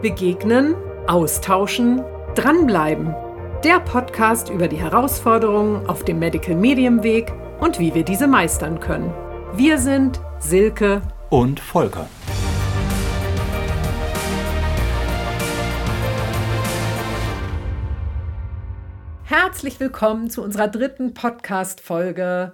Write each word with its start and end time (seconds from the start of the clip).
Begegnen, 0.00 0.76
austauschen, 1.08 2.04
dranbleiben. 2.36 3.16
Der 3.64 3.80
Podcast 3.80 4.48
über 4.48 4.68
die 4.68 4.76
Herausforderungen 4.76 5.88
auf 5.88 6.04
dem 6.04 6.20
Medical 6.20 6.54
Medium 6.54 7.02
Weg 7.02 7.32
und 7.58 7.80
wie 7.80 7.92
wir 7.92 8.04
diese 8.04 8.28
meistern 8.28 8.78
können. 8.78 9.12
Wir 9.54 9.76
sind 9.76 10.20
Silke 10.38 11.02
und 11.30 11.58
Volker. 11.58 12.08
Herzlich 19.24 19.80
willkommen 19.80 20.30
zu 20.30 20.44
unserer 20.44 20.68
dritten 20.68 21.12
Podcast-Folge. 21.12 22.52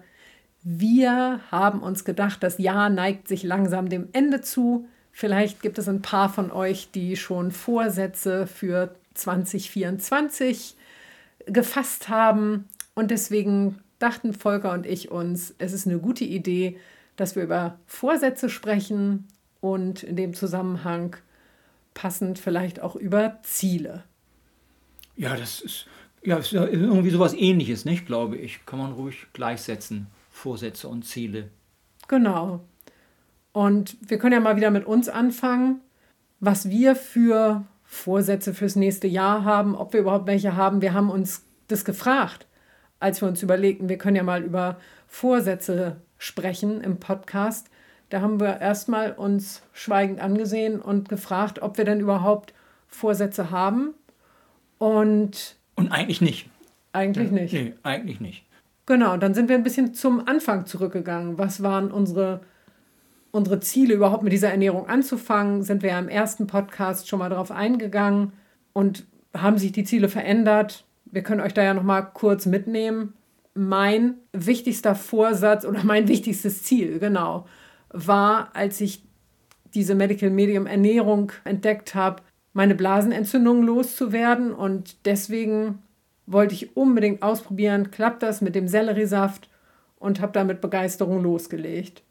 Wir 0.63 1.41
haben 1.51 1.83
uns 1.83 2.07
gedacht, 2.07 2.43
das 2.43 2.57
Jahr 2.57 2.89
neigt 2.89 3.29
sich 3.29 3.43
langsam 3.43 3.91
dem 3.91 4.09
Ende 4.15 4.41
zu. 4.41 4.87
Vielleicht 5.17 5.63
gibt 5.63 5.79
es 5.79 5.89
ein 5.89 6.03
paar 6.03 6.29
von 6.29 6.51
euch, 6.51 6.91
die 6.91 7.15
schon 7.17 7.53
Vorsätze 7.53 8.49
für 8.49 8.97
2024 9.15 10.75
gefasst 11.47 12.09
haben. 12.09 12.69
Und 12.97 13.13
deswegen 13.13 13.79
dachten 14.01 14.35
Volker 14.35 14.73
und 14.73 14.87
ich 14.87 15.13
uns, 15.13 15.55
es 15.59 15.73
ist 15.73 15.87
eine 15.87 16.01
gute 16.01 16.25
Idee, 16.25 16.79
dass 17.15 17.37
wir 17.37 17.45
über 17.45 17.79
Vorsätze 17.87 18.51
sprechen 18.51 19.29
und 19.61 20.03
in 20.03 20.17
dem 20.17 20.35
Zusammenhang 20.35 21.15
passend 21.95 22.41
vielleicht 22.41 22.81
auch 22.81 22.97
über 22.97 23.39
Ziele. 23.45 24.03
Ja, 25.17 25.37
das 25.37 25.61
ist, 25.61 25.87
ja, 26.25 26.39
ist 26.39 26.53
irgendwie 26.53 27.11
sowas 27.11 27.35
ähnliches, 27.35 27.85
nicht, 27.85 28.05
glaube 28.05 28.37
ich. 28.37 28.67
Kann 28.67 28.81
man 28.81 28.93
ruhig 28.93 29.29
gleichsetzen, 29.33 30.09
Vorsätze 30.29 30.89
und 30.89 31.05
Ziele. 31.05 31.51
Genau. 32.09 32.65
Und 33.55 33.97
wir 34.01 34.19
können 34.19 34.33
ja 34.33 34.41
mal 34.41 34.57
wieder 34.57 34.73
mit 34.73 34.85
uns 34.85 35.09
anfangen, 35.09 35.81
was 36.41 36.71
wir 36.71 36.97
für 36.97 37.65
Vorsätze 37.85 38.53
fürs 38.53 38.75
nächste 38.75 39.07
Jahr 39.07 39.45
haben, 39.45 39.77
ob 39.77 39.93
wir 39.93 40.01
überhaupt 40.01 40.27
welche 40.27 40.57
haben. 40.57 40.83
Wir 40.83 40.93
haben 40.93 41.09
uns 41.09 41.47
das 41.69 41.85
gefragt, 41.85 42.49
als 42.99 43.23
wir 43.23 43.29
uns 43.29 43.45
überlegten, 43.45 43.89
wir 43.89 43.97
können 43.97 44.17
ja 44.17 44.25
mal 44.25 44.43
über 44.43 44.79
Vorsätze 45.07 45.99
sprechen 46.19 46.81
im 46.81 46.99
Podcast. 46.99 47.71
Da 48.09 48.21
haben 48.21 48.41
wir 48.41 48.61
erstmal 48.61 49.13
uns 49.13 49.63
schweigend 49.73 50.19
angesehen 50.19 50.81
und 50.81 51.09
gefragt, 51.09 51.63
ob 51.63 51.79
wir 51.79 51.85
denn 51.85 52.01
überhaupt 52.01 52.55
Vorsätze 52.89 53.53
haben. 53.53 53.95
Und, 54.79 55.55
und 55.77 55.93
eigentlich 55.93 56.21
nicht. 56.21 56.51
Eigentlich 56.93 57.31
nicht. 57.31 57.53
Nee, 57.53 57.75
eigentlich 57.85 58.21
nicht. 58.21 58.45
Genau, 58.87 59.17
dann 59.17 59.33
sind 59.33 59.49
wir 59.49 59.55
ein 59.55 59.63
bisschen 59.63 59.95
zum 59.95 60.27
Anfang 60.27 60.67
zurückgegangen. 60.67 61.39
Was 61.39 61.63
waren 61.63 61.93
unsere 61.93 62.41
unsere 63.35 63.59
Ziele 63.59 63.95
überhaupt 63.95 64.23
mit 64.23 64.33
dieser 64.33 64.51
Ernährung 64.51 64.89
anzufangen, 64.89 65.65
sind 65.65 65.83
wir 65.83 65.91
ja 65.91 65.99
im 65.99 66.09
ersten 66.09 66.47
Podcast 66.47 67.09
schon 67.09 67.19
mal 67.19 67.31
darauf 67.31 67.51
eingegangen 67.51 68.33
und 68.73 69.07
haben 69.37 69.59
sich 69.59 69.73
die 69.73 69.83
Ziele 69.83 70.09
verändert. 70.09 70.85
Wir 71.05 71.25
können 71.25 71.41
euch 71.41 71.53
da 71.53 71.65
ja 71.65 71.75
noch 71.75 71.83
mal 71.83 72.03
kurz 72.03 72.47
mitnehmen. 72.47 73.15
Mein 73.53 74.15
wichtigster 74.33 74.95
Vorsatz 74.95 75.65
oder 75.65 75.83
mein 75.85 76.07
wichtigstes 76.07 76.63
Ziel, 76.63 77.01
genau, 77.01 77.47
war, 77.89 78.55
als 78.55 78.81
ich 78.81 79.03
diese 79.75 79.97
Medical 79.97 80.31
Medium 80.31 80.67
Ernährung 80.67 81.33
entdeckt 81.43 81.97
habe, 81.97 82.23
meine 82.53 82.77
Blasenentzündung 82.77 83.65
loszuwerden 83.65 84.55
und 84.55 85.05
deswegen 85.07 85.81
wollte 86.27 86.55
ich 86.55 86.77
unbedingt 86.77 87.25
ausprobieren, 87.25 87.91
klappt 87.91 88.23
das 88.23 88.41
mit 88.43 88.55
dem 88.55 88.69
Selleriesaft 88.69 89.51
und 89.97 90.21
habe 90.21 90.33
da 90.33 90.45
mit 90.45 90.61
Begeisterung 90.61 91.21
losgelegt. 91.21 92.05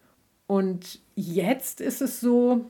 Und 0.47 0.99
jetzt 1.15 1.81
ist 1.81 2.01
es 2.01 2.19
so, 2.19 2.69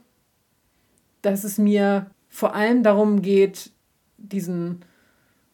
dass 1.21 1.43
es 1.43 1.57
mir 1.57 2.07
vor 2.29 2.55
allem 2.55 2.83
darum 2.83 3.21
geht, 3.21 3.71
diesen 4.17 4.83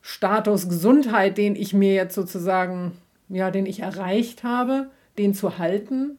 Status 0.01 0.69
Gesundheit, 0.69 1.37
den 1.37 1.55
ich 1.55 1.73
mir 1.73 1.93
jetzt 1.93 2.15
sozusagen, 2.15 2.93
ja, 3.27 3.51
den 3.51 3.65
ich 3.65 3.81
erreicht 3.81 4.43
habe, 4.43 4.89
den 5.17 5.33
zu 5.33 5.57
halten 5.57 6.17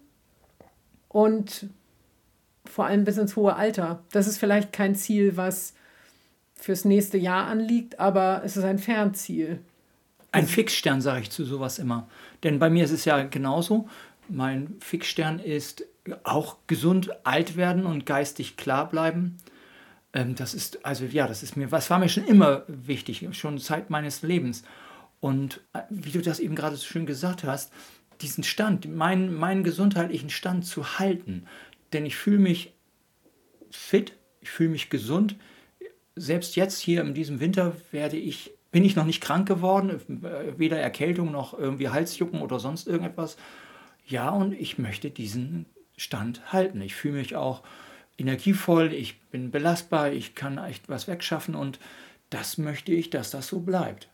und 1.08 1.68
vor 2.66 2.86
allem 2.86 3.04
bis 3.04 3.16
ins 3.16 3.36
hohe 3.36 3.56
Alter. 3.56 4.04
Das 4.12 4.26
ist 4.26 4.38
vielleicht 4.38 4.72
kein 4.72 4.94
Ziel, 4.94 5.36
was 5.36 5.74
fürs 6.54 6.84
nächste 6.84 7.18
Jahr 7.18 7.46
anliegt, 7.46 7.98
aber 7.98 8.42
es 8.44 8.56
ist 8.56 8.64
ein 8.64 8.78
Fernziel. 8.78 9.60
Ein 10.32 10.46
Fixstern 10.46 11.00
sage 11.00 11.22
ich 11.22 11.30
zu 11.30 11.44
sowas 11.44 11.78
immer. 11.78 12.08
Denn 12.44 12.58
bei 12.58 12.70
mir 12.70 12.84
ist 12.84 12.92
es 12.92 13.04
ja 13.04 13.22
genauso. 13.24 13.88
Mein 14.28 14.76
Fixstern 14.80 15.40
ist 15.40 15.84
auch 16.24 16.58
gesund 16.66 17.10
alt 17.24 17.56
werden 17.56 17.86
und 17.86 18.06
geistig 18.06 18.56
klar 18.56 18.88
bleiben. 18.88 19.36
Ähm, 20.12 20.34
das 20.34 20.54
ist, 20.54 20.84
also 20.84 21.04
ja, 21.04 21.26
das 21.26 21.42
ist 21.42 21.56
mir, 21.56 21.70
was 21.72 21.90
war 21.90 21.98
mir 21.98 22.08
schon 22.08 22.26
immer 22.26 22.64
wichtig, 22.66 23.26
schon 23.32 23.58
Zeit 23.58 23.90
meines 23.90 24.22
Lebens. 24.22 24.62
Und 25.20 25.60
äh, 25.72 25.80
wie 25.90 26.10
du 26.10 26.20
das 26.20 26.40
eben 26.40 26.54
gerade 26.54 26.76
so 26.76 26.84
schön 26.84 27.06
gesagt 27.06 27.44
hast, 27.44 27.72
diesen 28.20 28.44
Stand, 28.44 28.86
meinen, 28.94 29.34
meinen 29.34 29.64
gesundheitlichen 29.64 30.30
Stand 30.30 30.66
zu 30.66 30.98
halten. 30.98 31.46
Denn 31.92 32.04
ich 32.06 32.16
fühle 32.16 32.38
mich 32.38 32.74
fit, 33.70 34.14
ich 34.40 34.50
fühle 34.50 34.70
mich 34.70 34.90
gesund. 34.90 35.36
Selbst 36.16 36.56
jetzt 36.56 36.80
hier 36.80 37.02
in 37.02 37.14
diesem 37.14 37.40
Winter 37.40 37.74
werde 37.92 38.16
ich, 38.16 38.52
bin 38.72 38.84
ich 38.84 38.96
noch 38.96 39.06
nicht 39.06 39.22
krank 39.22 39.48
geworden, 39.48 39.90
äh, 40.24 40.58
weder 40.58 40.78
Erkältung 40.78 41.30
noch 41.32 41.58
irgendwie 41.58 41.88
Halsjucken 41.88 42.42
oder 42.42 42.58
sonst 42.58 42.88
irgendetwas. 42.88 43.36
Ja, 44.06 44.30
und 44.30 44.52
ich 44.52 44.78
möchte 44.78 45.10
diesen 45.10 45.66
Stand 46.00 46.50
halten. 46.50 46.80
Ich 46.80 46.94
fühle 46.94 47.18
mich 47.18 47.36
auch 47.36 47.62
energievoll, 48.16 48.94
ich 48.94 49.20
bin 49.30 49.50
belastbar, 49.50 50.12
ich 50.12 50.34
kann 50.34 50.56
echt 50.56 50.88
was 50.88 51.08
wegschaffen 51.08 51.54
und 51.54 51.78
das 52.30 52.56
möchte 52.56 52.92
ich, 52.92 53.10
dass 53.10 53.30
das 53.30 53.48
so 53.48 53.60
bleibt. 53.60 54.08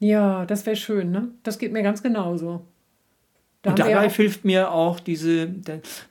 Ja, 0.00 0.46
das 0.46 0.66
wäre 0.66 0.74
schön, 0.74 1.12
ne? 1.12 1.30
Das 1.44 1.58
geht 1.58 1.72
mir 1.72 1.82
ganz 1.82 2.02
genauso. 2.02 2.66
Da 3.62 3.70
und 3.70 3.78
dabei 3.78 4.08
hilft 4.10 4.44
mir 4.44 4.72
auch 4.72 4.98
diese, 4.98 5.48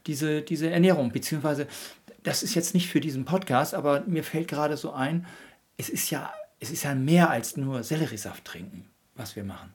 diese, 0.06 0.42
diese 0.44 0.70
Ernährung, 0.70 1.12
beziehungsweise, 1.12 1.68
das 2.24 2.42
ist 2.42 2.56
jetzt 2.56 2.74
nicht 2.74 2.88
für 2.88 3.02
diesen 3.02 3.26
Podcast, 3.26 3.74
aber 3.74 4.04
mir 4.08 4.24
fällt 4.24 4.48
gerade 4.48 4.78
so 4.78 4.92
ein, 4.92 5.26
es 5.76 5.90
ist 5.90 6.10
ja, 6.10 6.32
es 6.60 6.72
ist 6.72 6.84
ja 6.84 6.96
mehr 6.96 7.30
als 7.30 7.58
nur 7.58 7.84
Selleriesaft 7.84 8.46
trinken, 8.46 8.86
was 9.16 9.36
wir 9.36 9.44
machen. 9.44 9.74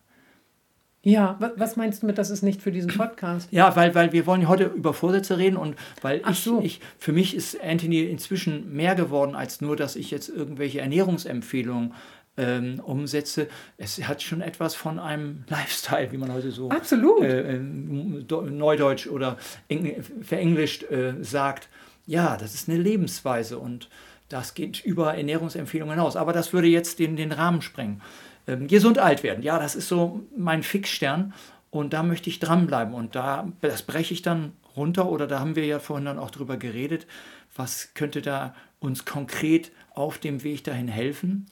Ja, 1.05 1.37
was 1.57 1.75
meinst 1.77 2.03
du 2.03 2.07
mit, 2.07 2.17
das 2.17 2.31
ist 2.31 2.43
nicht 2.43 2.63
für 2.63 2.71
diesen 2.71 2.93
Podcast? 2.97 3.49
Ja, 3.51 3.75
weil, 3.75 3.95
weil 3.97 4.13
wir 4.13 4.25
wollen 4.27 4.47
heute 4.47 4.65
über 4.67 4.95
Vorsätze 4.95 5.37
reden 5.37 5.57
und 5.57 5.75
weil 6.01 6.23
ich, 6.31 6.39
so. 6.39 6.61
ich, 6.63 6.81
für 6.97 7.13
mich 7.13 7.35
ist 7.35 7.61
Anthony 7.61 8.03
inzwischen 8.03 8.73
mehr 8.73 8.95
geworden, 8.95 9.35
als 9.35 9.61
nur, 9.61 9.75
dass 9.75 9.97
ich 9.97 10.13
jetzt 10.13 10.29
irgendwelche 10.29 10.81
Ernährungsempfehlungen 10.81 11.95
ähm, 12.37 12.81
umsetze. 12.81 13.49
Es 13.79 13.99
hat 14.07 14.23
schon 14.23 14.43
etwas 14.43 14.77
von 14.77 15.01
einem 15.01 15.45
Lifestyle, 15.49 16.13
wie 16.13 16.19
man 16.19 16.33
heute 16.33 16.53
so 16.53 16.71
Absolut. 16.71 17.23
Äh, 17.23 17.59
Neudeutsch 17.59 19.09
oder 19.09 19.39
Engl 19.69 20.05
verenglischt 20.23 20.85
äh, 20.85 21.15
sagt. 21.21 21.69
Ja, 22.07 22.37
das 22.37 22.55
ist 22.55 22.69
eine 22.69 22.79
Lebensweise 22.79 23.59
und 23.59 23.89
das 24.29 24.55
geht 24.55 24.85
über 24.85 25.15
Ernährungsempfehlungen 25.15 25.95
hinaus. 25.95 26.17
Aber 26.17 26.33
das 26.33 26.53
würde 26.53 26.69
jetzt 26.69 26.99
den, 26.99 27.17
den 27.17 27.33
Rahmen 27.33 27.61
sprengen. 27.61 28.01
Ähm, 28.47 28.67
gesund 28.67 28.99
alt 28.99 29.23
werden. 29.23 29.43
Ja, 29.43 29.59
das 29.59 29.77
ist 29.77 29.89
so 29.89 30.23
mein 30.37 30.63
Fixstern 30.63 31.33
und 31.71 31.93
da 31.93 32.03
möchte 32.03 32.29
ich 32.29 32.41
dranbleiben 32.41 32.93
und 32.93 33.15
da, 33.15 33.49
das 33.61 33.83
breche 33.83 34.13
ich 34.13 34.23
dann 34.23 34.53
runter 34.77 35.09
oder 35.09 35.27
da 35.27 35.39
haben 35.39 35.55
wir 35.55 35.65
ja 35.65 35.79
vorhin 35.79 36.07
dann 36.07 36.19
auch 36.19 36.31
drüber 36.31 36.57
geredet, 36.57 37.07
was 37.55 37.95
könnte 37.95 38.21
da 38.21 38.55
uns 38.81 39.05
konkret 39.05 39.71
auf 39.95 40.19
dem 40.19 40.43
Weg 40.43 40.65
dahin 40.65 40.89
helfen. 40.89 41.47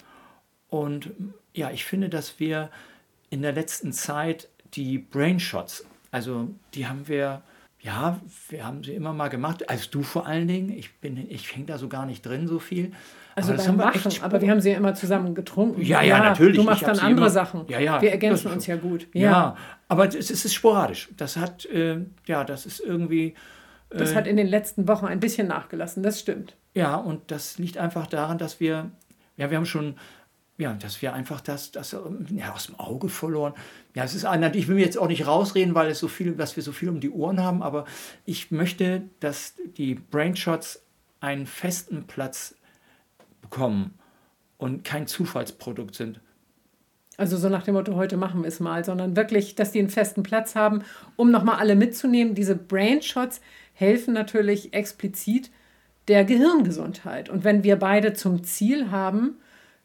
Und 0.68 1.10
ja, 1.54 1.70
ich 1.70 1.84
finde, 1.84 2.08
dass 2.08 2.40
wir 2.40 2.70
in 3.28 3.42
der 3.42 3.52
letzten 3.52 3.92
Zeit 3.92 4.48
die 4.74 4.98
Brain 4.98 5.38
Shots, 5.38 5.86
also 6.10 6.48
die 6.74 6.86
haben 6.86 7.06
wir, 7.06 7.42
ja, 7.82 8.20
wir 8.48 8.66
haben 8.66 8.84
sie 8.84 8.92
immer 8.92 9.12
mal 9.12 9.28
gemacht, 9.28 9.70
als 9.70 9.88
du 9.88 10.02
vor 10.02 10.26
allen 10.26 10.46
Dingen, 10.46 10.70
ich 10.70 10.98
bin, 11.00 11.16
ich 11.30 11.54
hänge 11.54 11.66
da 11.66 11.78
so 11.78 11.88
gar 11.88 12.04
nicht 12.04 12.24
drin 12.24 12.46
so 12.46 12.58
viel, 12.58 12.92
also 13.34 13.54
aber 13.54 13.62
beim 13.62 13.76
Machen, 13.76 14.12
aber 14.22 14.40
wir 14.42 14.50
haben 14.50 14.60
sie 14.60 14.70
ja 14.70 14.76
immer 14.76 14.94
zusammen 14.94 15.34
getrunken. 15.34 15.80
Ja, 15.80 16.02
ja, 16.02 16.18
ja 16.18 16.24
natürlich. 16.24 16.56
Du 16.56 16.62
machst 16.62 16.82
dann 16.82 16.98
andere 16.98 17.26
immer, 17.26 17.30
Sachen. 17.30 17.64
Ja, 17.68 17.78
ja. 17.78 18.02
Wir 18.02 18.10
ergänzen 18.10 18.50
uns 18.52 18.66
ja 18.66 18.76
gut. 18.76 19.06
Ja, 19.14 19.20
ja 19.20 19.56
aber 19.88 20.08
es, 20.08 20.14
es, 20.14 20.44
ist 20.44 20.52
sporadisch. 20.52 21.08
Das 21.16 21.36
hat, 21.36 21.64
äh, 21.66 22.00
ja, 22.26 22.44
das 22.44 22.66
ist 22.66 22.80
irgendwie... 22.80 23.34
Äh, 23.88 23.96
das 23.96 24.14
hat 24.14 24.26
in 24.26 24.36
den 24.36 24.46
letzten 24.46 24.86
Wochen 24.86 25.06
ein 25.06 25.20
bisschen 25.20 25.46
nachgelassen, 25.46 26.02
das 26.02 26.20
stimmt. 26.20 26.56
Ja, 26.74 26.96
und 26.96 27.30
das 27.30 27.58
liegt 27.58 27.78
einfach 27.78 28.06
daran, 28.06 28.36
dass 28.36 28.60
wir, 28.60 28.90
ja, 29.36 29.50
wir 29.50 29.56
haben 29.56 29.66
schon 29.66 29.94
ja, 30.60 30.74
dass 30.74 31.02
wir 31.02 31.12
einfach 31.12 31.40
das, 31.40 31.72
das 31.72 31.96
ja, 32.30 32.52
aus 32.52 32.66
dem 32.66 32.78
Auge 32.78 33.08
verloren. 33.08 33.54
Ja, 33.94 34.04
es 34.04 34.14
ist 34.14 34.24
ich 34.24 34.68
will 34.68 34.76
mir 34.76 34.84
jetzt 34.84 34.98
auch 34.98 35.08
nicht 35.08 35.26
rausreden, 35.26 35.74
weil 35.74 35.90
es 35.90 35.98
so 35.98 36.08
viel, 36.08 36.32
dass 36.32 36.56
wir 36.56 36.62
so 36.62 36.72
viel 36.72 36.88
um 36.88 37.00
die 37.00 37.10
Ohren 37.10 37.40
haben, 37.40 37.62
aber 37.62 37.84
ich 38.24 38.50
möchte, 38.50 39.02
dass 39.20 39.54
die 39.76 39.94
Brainshots 39.94 40.82
einen 41.20 41.46
festen 41.46 42.06
Platz 42.06 42.54
bekommen 43.42 43.94
und 44.58 44.84
kein 44.84 45.06
Zufallsprodukt 45.06 45.94
sind. 45.94 46.20
Also 47.16 47.36
so 47.36 47.50
nach 47.50 47.64
dem 47.64 47.74
Motto, 47.74 47.96
heute 47.96 48.16
machen 48.16 48.42
wir 48.42 48.48
es 48.48 48.60
mal, 48.60 48.84
sondern 48.84 49.14
wirklich, 49.14 49.54
dass 49.54 49.72
die 49.72 49.78
einen 49.78 49.90
festen 49.90 50.22
Platz 50.22 50.54
haben, 50.54 50.82
um 51.16 51.30
nochmal 51.30 51.56
alle 51.56 51.76
mitzunehmen. 51.76 52.34
Diese 52.34 52.56
Brain 52.56 53.02
Shots 53.02 53.42
helfen 53.74 54.14
natürlich 54.14 54.72
explizit 54.72 55.50
der 56.08 56.24
Gehirngesundheit. 56.24 57.28
Und 57.28 57.44
wenn 57.44 57.62
wir 57.62 57.76
beide 57.76 58.14
zum 58.14 58.42
Ziel 58.42 58.90
haben, 58.90 59.36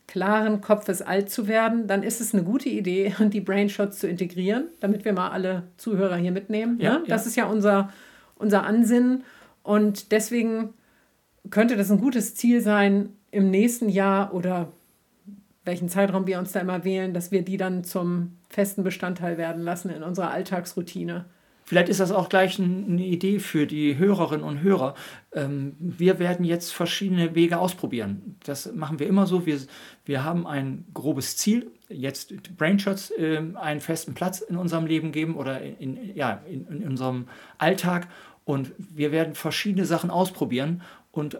klaren 0.07 0.62
Kopfes 0.62 1.02
alt 1.02 1.30
zu 1.30 1.48
werden, 1.48 1.88
dann 1.88 2.04
ist 2.04 2.22
es 2.22 2.34
eine 2.34 2.44
gute 2.44 2.69
Idee, 2.69 3.13
die 3.19 3.42
Brainshots 3.42 4.00
zu 4.00 4.07
integrieren, 4.07 4.66
damit 4.80 5.06
wir 5.06 5.13
mal 5.13 5.30
alle 5.30 5.63
Zuhörer 5.78 6.18
hier 6.18 6.31
mitnehmen. 6.31 6.80
Ja, 6.80 7.00
ne? 7.00 7.04
Das 7.07 7.24
ja. 7.24 7.30
ist 7.30 7.36
ja 7.36 7.46
unser, 7.46 7.92
unser 8.36 8.63
Ansinnen. 8.63 9.24
Und 9.63 10.12
deswegen 10.12 10.74
könnte 11.50 11.75
das 11.75 11.92
ein 11.92 12.00
gutes 12.00 12.36
Ziel 12.36 12.62
sein, 12.62 13.10
im 13.31 13.50
nächsten 13.50 13.90
Jahr 13.90 14.34
oder 14.34 14.72
welchen 15.66 15.90
Zeitraum 15.90 16.25
wir 16.28 16.40
uns 16.40 16.54
da 16.54 16.62
immer 16.62 16.86
wählen, 16.86 17.13
dass 17.13 17.31
wir 17.31 17.42
die 17.42 17.57
dann 17.57 17.84
zum 17.84 18.38
festen 18.50 18.84
Bestandteil 18.84 19.38
werden 19.38 19.62
lassen 19.62 19.90
in 19.90 20.04
unserer 20.04 20.31
Alltagsroutine. 20.31 21.25
Vielleicht 21.66 21.90
ist 21.90 22.00
das 22.00 22.12
auch 22.12 22.30
gleich 22.30 22.60
eine 22.60 23.04
Idee 23.04 23.40
für 23.40 23.66
die 23.66 23.98
Hörerinnen 23.98 24.46
und 24.46 24.62
Hörer. 24.62 24.94
Ähm, 25.34 25.76
wir 25.80 26.20
werden 26.20 26.46
jetzt 26.46 26.72
verschiedene 26.72 27.34
Wege 27.34 27.58
ausprobieren. 27.58 28.38
Das 28.44 28.72
machen 28.74 29.00
wir 29.00 29.08
immer 29.08 29.26
so. 29.26 29.48
Wir, 29.48 29.60
wir 30.06 30.24
haben 30.24 30.46
ein 30.46 30.86
grobes 30.94 31.38
Ziel, 31.38 31.72
jetzt 31.90 32.56
Brainshots 32.56 33.12
ähm, 33.18 33.58
einen 33.58 33.82
festen 33.82 34.14
Platz 34.14 34.42
in 34.42 34.58
unserem 34.58 34.86
Leben 34.86 35.12
geben 35.12 35.36
oder 35.36 35.60
in, 35.62 36.16
ja, 36.16 36.44
in, 36.48 36.68
in 36.68 36.88
unserem 36.88 37.28
Alltag. 37.58 38.08
Und 38.44 38.72
wir 38.78 39.12
werden 39.12 39.34
verschiedene 39.34 39.86
Sachen 39.86 40.12
ausprobieren 40.12 40.84
und 41.12 41.40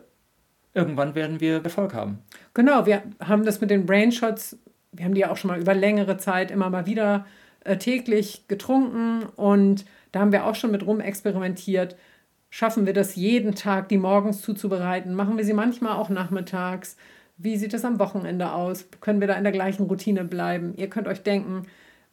irgendwann 0.74 1.14
werden 1.14 1.40
wir 1.40 1.64
Erfolg 1.64 1.94
haben. 1.94 2.18
Genau, 2.56 2.88
wir 2.88 3.04
haben 3.20 3.46
das 3.46 3.62
mit 3.62 3.70
den 3.70 3.86
Brainshots, 3.86 4.58
wir 4.92 5.06
haben 5.06 5.14
die 5.14 5.22
ja 5.22 5.32
auch 5.32 5.38
schon 5.38 5.50
mal 5.50 5.62
über 5.62 5.76
längere 5.76 6.18
Zeit 6.18 6.50
immer 6.50 6.72
mal 6.72 6.88
wieder 6.88 7.28
äh, 7.64 7.78
täglich 7.78 8.48
getrunken 8.48 9.24
und 9.36 9.86
da 10.16 10.22
haben 10.22 10.32
wir 10.32 10.46
auch 10.46 10.56
schon 10.56 10.72
mit 10.72 10.86
rum 10.86 11.02
experimentiert. 11.02 11.98
Schaffen 12.50 12.86
wir 12.86 12.94
das 12.94 13.18
jeden 13.18 13.54
Tag, 13.54 13.90
die 13.90 13.98
morgens 13.98 14.42
zuzubereiten? 14.42 15.14
Machen 15.14 15.36
wir 15.36 15.44
sie 15.44 15.52
manchmal 15.52 15.98
auch 15.98 16.08
nachmittags? 16.08 16.96
Wie 17.36 17.58
sieht 17.58 17.74
es 17.74 17.84
am 17.84 18.00
Wochenende 18.00 18.54
aus? 18.54 18.86
Können 19.02 19.20
wir 19.20 19.28
da 19.28 19.34
in 19.34 19.44
der 19.44 19.52
gleichen 19.52 19.88
Routine 19.88 20.24
bleiben? 20.24 20.74
Ihr 20.78 20.90
könnt 20.90 21.10
euch 21.10 21.22
denken, 21.22 21.64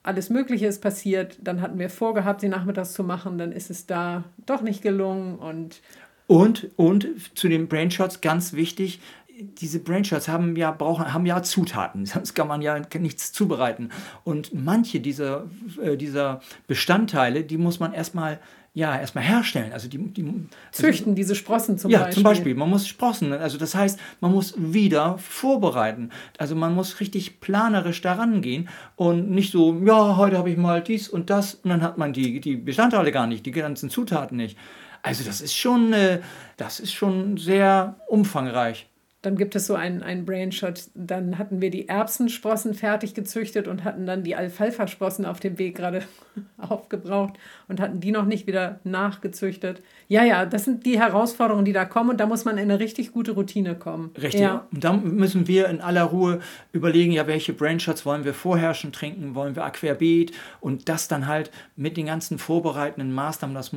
alles 0.02 0.30
Mögliche 0.30 0.66
ist 0.66 0.82
passiert. 0.82 1.38
Dann 1.42 1.60
hatten 1.60 1.78
wir 1.78 1.88
vorgehabt, 1.88 2.40
sie 2.40 2.48
nachmittags 2.48 2.92
zu 2.92 3.04
machen. 3.04 3.38
Dann 3.38 3.52
ist 3.52 3.70
es 3.70 3.86
da 3.86 4.24
doch 4.46 4.62
nicht 4.62 4.82
gelungen. 4.82 5.36
Und, 5.36 5.80
und, 6.26 6.70
und 6.74 7.38
zu 7.38 7.48
den 7.48 7.68
Brainshots 7.68 8.20
ganz 8.20 8.52
wichtig, 8.52 9.00
diese 9.42 9.80
Brainshots 9.80 10.28
haben 10.28 10.56
ja, 10.56 10.70
brauchen, 10.70 11.12
haben 11.12 11.26
ja 11.26 11.42
Zutaten, 11.42 12.06
sonst 12.06 12.34
kann 12.34 12.48
man 12.48 12.62
ja 12.62 12.80
nichts 12.98 13.32
zubereiten. 13.32 13.90
Und 14.24 14.52
manche 14.54 15.00
dieser, 15.00 15.44
äh, 15.82 15.96
dieser 15.96 16.40
Bestandteile, 16.66 17.44
die 17.44 17.58
muss 17.58 17.80
man 17.80 17.92
erstmal 17.92 18.40
ja, 18.74 18.98
erstmal 18.98 19.24
herstellen. 19.24 19.72
Also 19.72 19.86
die, 19.88 19.98
die 19.98 20.24
also 20.24 20.48
Züchten 20.72 21.14
diese 21.14 21.34
Sprossen 21.34 21.76
zum 21.76 21.90
ja, 21.90 21.98
Beispiel. 21.98 22.10
Ja, 22.10 22.14
zum 22.14 22.22
Beispiel. 22.22 22.54
Man 22.54 22.70
muss 22.70 22.88
Sprossen. 22.88 23.32
Also 23.32 23.58
das 23.58 23.74
heißt, 23.74 23.98
man 24.20 24.32
muss 24.32 24.54
wieder 24.56 25.18
vorbereiten. 25.18 26.08
Also 26.38 26.54
man 26.54 26.74
muss 26.74 26.98
richtig 27.00 27.40
planerisch 27.40 28.00
daran 28.00 28.40
gehen 28.40 28.70
und 28.96 29.30
nicht 29.30 29.52
so, 29.52 29.78
ja, 29.84 30.16
heute 30.16 30.38
habe 30.38 30.50
ich 30.50 30.56
mal 30.56 30.82
dies 30.82 31.08
und 31.08 31.28
das 31.28 31.54
und 31.56 31.68
dann 31.68 31.82
hat 31.82 31.98
man 31.98 32.14
die, 32.14 32.40
die 32.40 32.56
Bestandteile 32.56 33.12
gar 33.12 33.26
nicht, 33.26 33.44
die 33.44 33.50
ganzen 33.50 33.90
Zutaten 33.90 34.38
nicht. 34.38 34.56
Also 35.02 35.24
das 35.24 35.40
ist 35.40 35.54
schon, 35.54 35.92
äh, 35.92 36.20
das 36.56 36.80
ist 36.80 36.92
schon 36.92 37.36
sehr 37.36 37.96
umfangreich. 38.06 38.88
Dann 39.22 39.36
gibt 39.36 39.54
es 39.54 39.68
so 39.68 39.76
einen, 39.76 40.02
einen 40.02 40.24
Brainshot. 40.24 40.90
Dann 40.96 41.38
hatten 41.38 41.60
wir 41.62 41.70
die 41.70 41.88
Erbsensprossen 41.88 42.74
fertig 42.74 43.14
gezüchtet 43.14 43.68
und 43.68 43.84
hatten 43.84 44.04
dann 44.04 44.24
die 44.24 44.34
Alfalfa-Sprossen 44.34 45.24
auf 45.24 45.38
dem 45.38 45.60
Weg 45.60 45.76
gerade 45.76 46.02
aufgebraucht 46.58 47.34
und 47.68 47.80
hatten 47.80 48.00
die 48.00 48.10
noch 48.10 48.24
nicht 48.24 48.48
wieder 48.48 48.80
nachgezüchtet. 48.82 49.80
Ja, 50.08 50.24
ja, 50.24 50.44
das 50.44 50.64
sind 50.64 50.84
die 50.86 50.98
Herausforderungen, 50.98 51.64
die 51.64 51.72
da 51.72 51.84
kommen 51.84 52.10
und 52.10 52.18
da 52.18 52.26
muss 52.26 52.44
man 52.44 52.58
in 52.58 52.64
eine 52.64 52.80
richtig 52.80 53.12
gute 53.12 53.30
Routine 53.30 53.76
kommen. 53.76 54.10
Richtig. 54.20 54.40
Ja. 54.40 54.66
Und 54.72 54.82
da 54.82 54.92
müssen 54.92 55.46
wir 55.46 55.68
in 55.68 55.80
aller 55.80 56.02
Ruhe 56.02 56.40
überlegen, 56.72 57.12
ja, 57.12 57.28
welche 57.28 57.52
Brainshots 57.52 58.04
wollen 58.04 58.24
wir 58.24 58.34
vorher 58.34 58.74
schon 58.74 58.90
trinken, 58.90 59.36
wollen 59.36 59.54
wir 59.54 59.64
Aquerbeet 59.64 60.32
und 60.60 60.88
das 60.88 61.06
dann 61.06 61.28
halt 61.28 61.52
mit 61.76 61.96
den 61.96 62.06
ganzen 62.06 62.38
vorbereitenden 62.38 63.12
Maßnahmen, 63.12 63.54
das, 63.54 63.70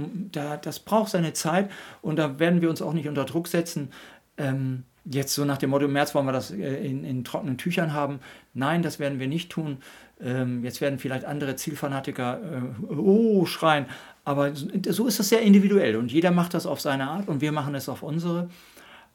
das 0.64 0.80
braucht 0.80 1.12
seine 1.12 1.34
Zeit 1.34 1.70
und 2.02 2.18
da 2.18 2.40
werden 2.40 2.64
wir 2.64 2.70
uns 2.72 2.82
auch 2.82 2.94
nicht 2.94 3.08
unter 3.08 3.26
Druck 3.26 3.48
setzen. 3.48 3.92
Ähm, 4.38 4.86
jetzt 5.06 5.34
so 5.34 5.46
nach 5.46 5.58
dem 5.58 5.70
Motto, 5.70 5.86
im 5.86 5.94
März 5.94 6.16
wollen 6.16 6.26
wir 6.26 6.32
das 6.32 6.52
äh, 6.52 6.86
in, 6.86 7.04
in 7.04 7.24
trockenen 7.24 7.58
Tüchern 7.58 7.94
haben. 7.94 8.20
Nein, 8.54 8.82
das 8.82 9.00
werden 9.00 9.20
wir 9.20 9.28
nicht 9.28 9.52
tun. 9.52 9.78
Ähm, 10.22 10.64
jetzt 10.64 10.82
werden 10.82 11.00
vielleicht 11.00 11.26
andere 11.26 11.56
Zielfanatiker 11.56 12.40
äh, 12.40 12.94
oh 12.94 13.46
schreien, 13.46 13.86
aber 14.24 14.54
so 14.56 15.08
ist 15.08 15.20
das 15.20 15.30
sehr 15.30 15.42
individuell 15.42 15.98
und 15.98 16.12
jeder 16.12 16.32
macht 16.32 16.54
das 16.54 16.66
auf 16.66 16.80
seine 16.80 17.10
Art 17.10 17.28
und 17.28 17.42
wir 17.42 17.52
machen 17.52 17.76
es 17.76 17.90
auf 17.90 18.02
unsere. 18.02 18.50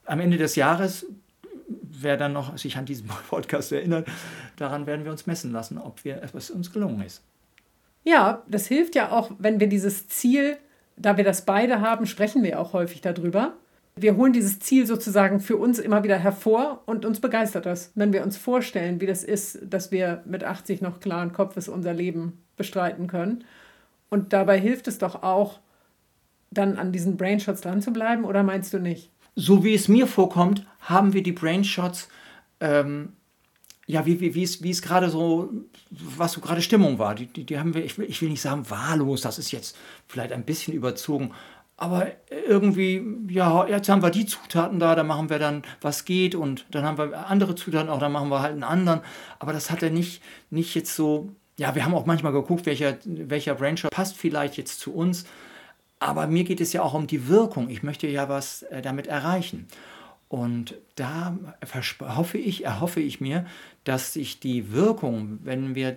Am 0.05 0.21
Ende 0.21 0.37
des 0.37 0.57
Jahres, 0.57 1.07
wer 1.69 2.17
dann 2.17 2.33
noch 2.33 2.57
sich 2.59 2.77
an 2.77 2.85
diesen 2.85 3.09
Podcast 3.31 3.73
erinnert, 3.73 4.09
daran 4.57 4.87
werden 4.87 5.05
wir 5.05 5.11
uns 5.11 5.27
messen 5.27 5.53
lassen, 5.53 5.79
ob 5.79 6.05
wir, 6.05 6.21
es 6.23 6.51
uns 6.51 6.73
gelungen 6.73 7.01
ist. 7.03 7.23
Ja, 8.05 8.43
das 8.49 8.67
hilft 8.67 8.95
ja 8.95 9.11
auch, 9.11 9.31
wenn 9.39 9.59
wir 9.59 9.69
dieses 9.69 10.09
Ziel, 10.09 10.59
da 10.97 11.17
wir 11.17 11.25
das 11.25 11.45
beide 11.45 11.81
haben, 11.81 12.07
sprechen 12.07 12.43
wir 12.43 12.61
auch 12.61 12.73
häufig 12.73 13.01
darüber 13.01 13.55
wir 13.97 14.17
holen 14.17 14.33
dieses 14.33 14.61
Ziel 14.61 14.87
sozusagen 14.87 15.41
für 15.41 15.57
uns 15.57 15.79
immer 15.79 16.03
wieder 16.05 16.17
hervor 16.17 16.83
und 16.87 17.05
uns 17.05 17.21
begeistert 17.21 17.67
das, 17.67 17.93
wenn 17.95 18.13
wir 18.13 18.23
uns 18.23 18.37
vorstellen, 18.37 19.01
wie 19.01 19.07
das 19.07 19.25
ist, 19.25 19.59
dass 19.63 19.91
wir 19.91 20.23
mit 20.25 20.45
80 20.45 20.81
noch 20.81 21.01
klaren 21.01 21.33
Kopfes 21.33 21.69
unser 21.69 21.93
Leben 21.93 22.39
bestreiten 22.57 23.07
können. 23.07 23.45
Und 24.09 24.33
dabei 24.33 24.59
hilft 24.59 24.89
es 24.89 24.99
doch 24.99 25.23
auch, 25.23 25.61
dann 26.51 26.77
an 26.77 26.93
diesen 26.93 27.17
Brainshots 27.17 27.61
dran 27.61 27.81
zu 27.81 27.93
bleiben, 27.93 28.25
oder 28.25 28.43
meinst 28.43 28.73
du 28.73 28.79
nicht? 28.79 29.11
So 29.37 29.63
wie 29.63 29.75
es 29.75 29.87
mir 29.89 30.07
vorkommt, 30.07 30.67
haben 30.81 31.13
wir 31.13 31.23
die 31.23 31.33
Brainshots, 31.33 32.09
ähm, 32.59 33.13
ja, 33.87 34.05
wie, 34.07 34.21
wie, 34.21 34.35
wie 34.35 34.43
es, 34.43 34.63
wie 34.63 34.71
es 34.71 34.83
gerade 34.83 35.11
so, 35.11 35.53
was 35.91 36.33
so 36.33 36.41
gerade 36.41 36.63
Stimmung 36.63 36.99
war, 36.99 37.15
die, 37.15 37.27
die, 37.27 37.45
die 37.45 37.59
haben 37.59 37.75
wir, 37.75 37.85
ich 37.85 37.99
will, 37.99 38.07
ich 38.09 38.21
will 38.21 38.31
nicht 38.31 38.41
sagen 38.41 38.69
wahllos, 38.69 39.21
das 39.23 39.39
ist 39.39 39.53
jetzt 39.53 39.77
vielleicht 40.09 40.33
ein 40.33 40.45
bisschen 40.45 40.75
überzogen, 40.75 41.33
aber 41.81 42.09
irgendwie, 42.47 43.03
ja, 43.31 43.67
jetzt 43.67 43.89
haben 43.89 44.03
wir 44.03 44.11
die 44.11 44.27
Zutaten 44.27 44.79
da, 44.79 44.95
da 44.95 45.03
machen 45.03 45.31
wir 45.31 45.39
dann, 45.39 45.63
was 45.81 46.05
geht 46.05 46.35
und 46.35 46.67
dann 46.71 46.85
haben 46.85 46.99
wir 46.99 47.27
andere 47.27 47.55
Zutaten 47.55 47.89
auch, 47.89 47.99
dann 47.99 48.13
machen 48.13 48.29
wir 48.29 48.43
halt 48.43 48.53
einen 48.53 48.65
anderen. 48.65 49.01
Aber 49.39 49.55
das 49.55 49.71
hat 49.71 49.83
er 49.83 49.89
nicht, 49.89 50.23
nicht 50.51 50.75
jetzt 50.75 50.95
so, 50.95 51.31
ja, 51.57 51.75
wir 51.75 51.83
haben 51.83 51.95
auch 51.95 52.05
manchmal 52.05 52.33
geguckt, 52.33 52.67
welcher, 52.67 52.99
welcher 53.07 53.55
Brainshot 53.55 53.93
passt 53.93 54.19
vielleicht 54.19 54.59
jetzt 54.59 54.79
zu 54.79 54.93
uns. 54.93 55.25
Aber 56.01 56.27
mir 56.27 56.45
geht 56.45 56.61
es 56.61 56.75
ja 56.75 56.83
auch 56.83 56.93
um 56.93 57.07
die 57.07 57.29
Wirkung. 57.29 57.71
Ich 57.71 57.83
möchte 57.83 58.07
ja 58.09 58.29
was 58.29 58.63
äh, 58.65 58.83
damit 58.83 59.07
erreichen. 59.07 59.67
Und 60.29 60.75
da 60.97 61.35
hoffe 62.15 62.37
ich, 62.37 62.67
erhoffe 62.67 63.01
ich 63.01 63.23
mir, 63.23 63.47
dass 63.85 64.13
sich 64.13 64.39
die 64.39 64.71
Wirkung, 64.71 65.39
wenn 65.45 65.75
wir 65.75 65.97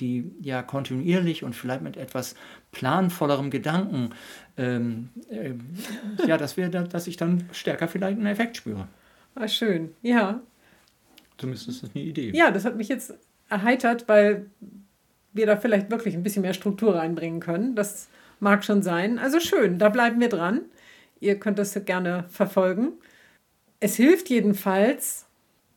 die 0.00 0.30
ja 0.40 0.62
kontinuierlich 0.62 1.44
und 1.44 1.54
vielleicht 1.54 1.82
mit 1.82 1.96
etwas 1.96 2.34
planvollerem 2.72 3.50
Gedanken, 3.50 4.10
ähm, 4.56 5.10
äh, 5.30 5.54
ja, 6.26 6.36
dass, 6.36 6.56
wir, 6.56 6.68
dass 6.68 7.06
ich 7.06 7.16
dann 7.16 7.48
stärker 7.52 7.88
vielleicht 7.88 8.18
einen 8.18 8.26
Effekt 8.26 8.56
spüre. 8.56 8.88
Ah, 9.34 9.48
schön, 9.48 9.94
ja. 10.02 10.40
Zumindest 11.38 11.68
ist 11.68 11.82
das 11.82 11.90
eine 11.94 12.04
Idee. 12.04 12.30
Ja, 12.34 12.50
das 12.50 12.64
hat 12.64 12.76
mich 12.76 12.88
jetzt 12.88 13.14
erheitert, 13.48 14.08
weil 14.08 14.46
wir 15.32 15.46
da 15.46 15.56
vielleicht 15.56 15.90
wirklich 15.90 16.14
ein 16.14 16.22
bisschen 16.22 16.42
mehr 16.42 16.54
Struktur 16.54 16.94
reinbringen 16.94 17.40
können. 17.40 17.74
Das 17.74 18.08
mag 18.40 18.64
schon 18.64 18.82
sein. 18.82 19.18
Also 19.18 19.40
schön, 19.40 19.78
da 19.78 19.88
bleiben 19.88 20.20
wir 20.20 20.28
dran. 20.28 20.62
Ihr 21.20 21.38
könnt 21.38 21.58
das 21.58 21.84
gerne 21.84 22.24
verfolgen. 22.28 22.92
Es 23.80 23.96
hilft 23.96 24.30
jedenfalls, 24.30 25.26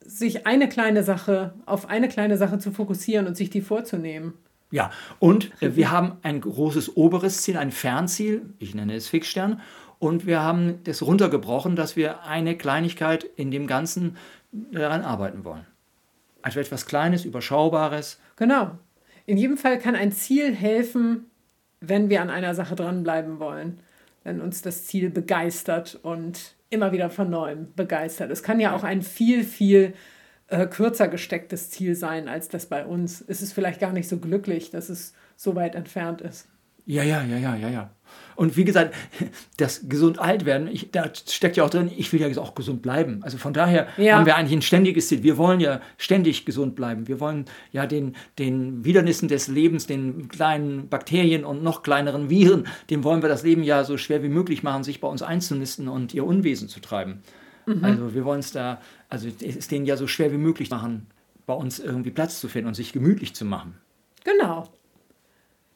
sich 0.07 0.47
eine 0.47 0.69
kleine 0.69 1.03
Sache, 1.03 1.53
auf 1.65 1.89
eine 1.89 2.07
kleine 2.07 2.37
Sache 2.37 2.57
zu 2.57 2.71
fokussieren 2.71 3.27
und 3.27 3.37
sich 3.37 3.49
die 3.49 3.61
vorzunehmen. 3.61 4.33
Ja, 4.71 4.91
und 5.19 5.51
äh, 5.61 5.75
wir 5.75 5.91
haben 5.91 6.17
ein 6.23 6.41
großes 6.41 6.97
oberes 6.97 7.41
Ziel, 7.41 7.57
ein 7.57 7.71
Fernziel, 7.71 8.53
ich 8.59 8.73
nenne 8.73 8.95
es 8.95 9.07
Fixstern, 9.07 9.61
und 9.99 10.25
wir 10.25 10.41
haben 10.41 10.79
das 10.83 11.01
runtergebrochen, 11.01 11.75
dass 11.75 11.95
wir 11.95 12.23
eine 12.23 12.55
Kleinigkeit 12.57 13.23
in 13.35 13.51
dem 13.51 13.67
Ganzen 13.67 14.17
daran 14.51 15.01
arbeiten 15.01 15.43
wollen. 15.43 15.65
Also 16.41 16.59
etwas 16.59 16.85
Kleines, 16.85 17.25
Überschaubares. 17.25 18.19
Genau. 18.35 18.71
In 19.25 19.37
jedem 19.37 19.57
Fall 19.57 19.79
kann 19.79 19.95
ein 19.95 20.11
Ziel 20.11 20.53
helfen, 20.53 21.25
wenn 21.81 22.09
wir 22.09 22.21
an 22.21 22.29
einer 22.29 22.55
Sache 22.55 22.75
dranbleiben 22.75 23.39
wollen, 23.39 23.79
wenn 24.23 24.39
uns 24.39 24.61
das 24.61 24.85
Ziel 24.85 25.09
begeistert 25.09 25.99
und 26.01 26.55
immer 26.69 26.91
wieder 26.91 27.09
von 27.09 27.29
neuem 27.29 27.73
begeistert. 27.75 28.31
Es 28.31 28.43
kann 28.43 28.59
ja 28.59 28.75
auch 28.75 28.83
ein 28.83 29.01
viel, 29.01 29.43
viel 29.43 29.93
äh, 30.47 30.65
kürzer 30.67 31.07
gestecktes 31.07 31.69
Ziel 31.69 31.95
sein 31.95 32.27
als 32.27 32.49
das 32.49 32.65
bei 32.65 32.85
uns. 32.85 33.23
Es 33.27 33.41
ist 33.41 33.53
vielleicht 33.53 33.79
gar 33.79 33.93
nicht 33.93 34.07
so 34.07 34.17
glücklich, 34.17 34.71
dass 34.71 34.89
es 34.89 35.13
so 35.35 35.55
weit 35.55 35.75
entfernt 35.75 36.21
ist. 36.21 36.47
Ja, 36.85 37.03
ja, 37.03 37.21
ja, 37.23 37.37
ja, 37.37 37.55
ja, 37.55 37.69
ja. 37.69 37.91
Und 38.35 38.55
wie 38.55 38.63
gesagt, 38.63 38.93
das 39.57 39.89
gesund 39.89 40.19
alt 40.19 40.45
werden, 40.45 40.67
ich, 40.67 40.91
da 40.91 41.09
steckt 41.13 41.57
ja 41.57 41.63
auch 41.63 41.69
drin, 41.69 41.91
ich 41.95 42.13
will 42.13 42.21
ja 42.21 42.41
auch 42.41 42.55
gesund 42.55 42.81
bleiben. 42.81 43.19
Also 43.23 43.37
von 43.37 43.53
daher 43.53 43.87
ja. 43.97 44.17
haben 44.17 44.25
wir 44.25 44.35
eigentlich 44.35 44.57
ein 44.57 44.61
ständiges 44.61 45.07
Ziel. 45.07 45.23
Wir 45.23 45.37
wollen 45.37 45.59
ja 45.59 45.81
ständig 45.97 46.45
gesund 46.45 46.75
bleiben. 46.75 47.07
Wir 47.07 47.19
wollen 47.19 47.45
ja 47.71 47.85
den, 47.85 48.15
den 48.37 48.85
Widernissen 48.85 49.27
des 49.27 49.47
Lebens, 49.47 49.87
den 49.87 50.27
kleinen 50.27 50.87
Bakterien 50.87 51.45
und 51.45 51.63
noch 51.63 51.83
kleineren 51.83 52.29
Viren, 52.29 52.67
dem 52.89 53.03
wollen 53.03 53.21
wir 53.21 53.29
das 53.29 53.43
Leben 53.43 53.63
ja 53.63 53.83
so 53.83 53.97
schwer 53.97 54.23
wie 54.23 54.29
möglich 54.29 54.63
machen, 54.63 54.83
sich 54.83 55.01
bei 55.01 55.07
uns 55.07 55.21
einzunisten 55.21 55.87
und 55.87 56.13
ihr 56.13 56.25
Unwesen 56.25 56.69
zu 56.69 56.79
treiben. 56.79 57.23
Mhm. 57.65 57.83
Also 57.83 58.13
wir 58.13 58.23
wollen 58.23 58.39
es 58.39 58.51
da, 58.51 58.81
also 59.09 59.27
es 59.27 59.67
denen 59.67 59.85
ja 59.85 59.97
so 59.97 60.07
schwer 60.07 60.31
wie 60.31 60.37
möglich 60.37 60.69
machen, 60.69 61.07
bei 61.47 61.53
uns 61.53 61.79
irgendwie 61.79 62.11
Platz 62.11 62.39
zu 62.39 62.47
finden 62.47 62.67
und 62.67 62.73
sich 62.75 62.93
gemütlich 62.93 63.33
zu 63.33 63.45
machen. 63.45 63.75
Genau. 64.23 64.67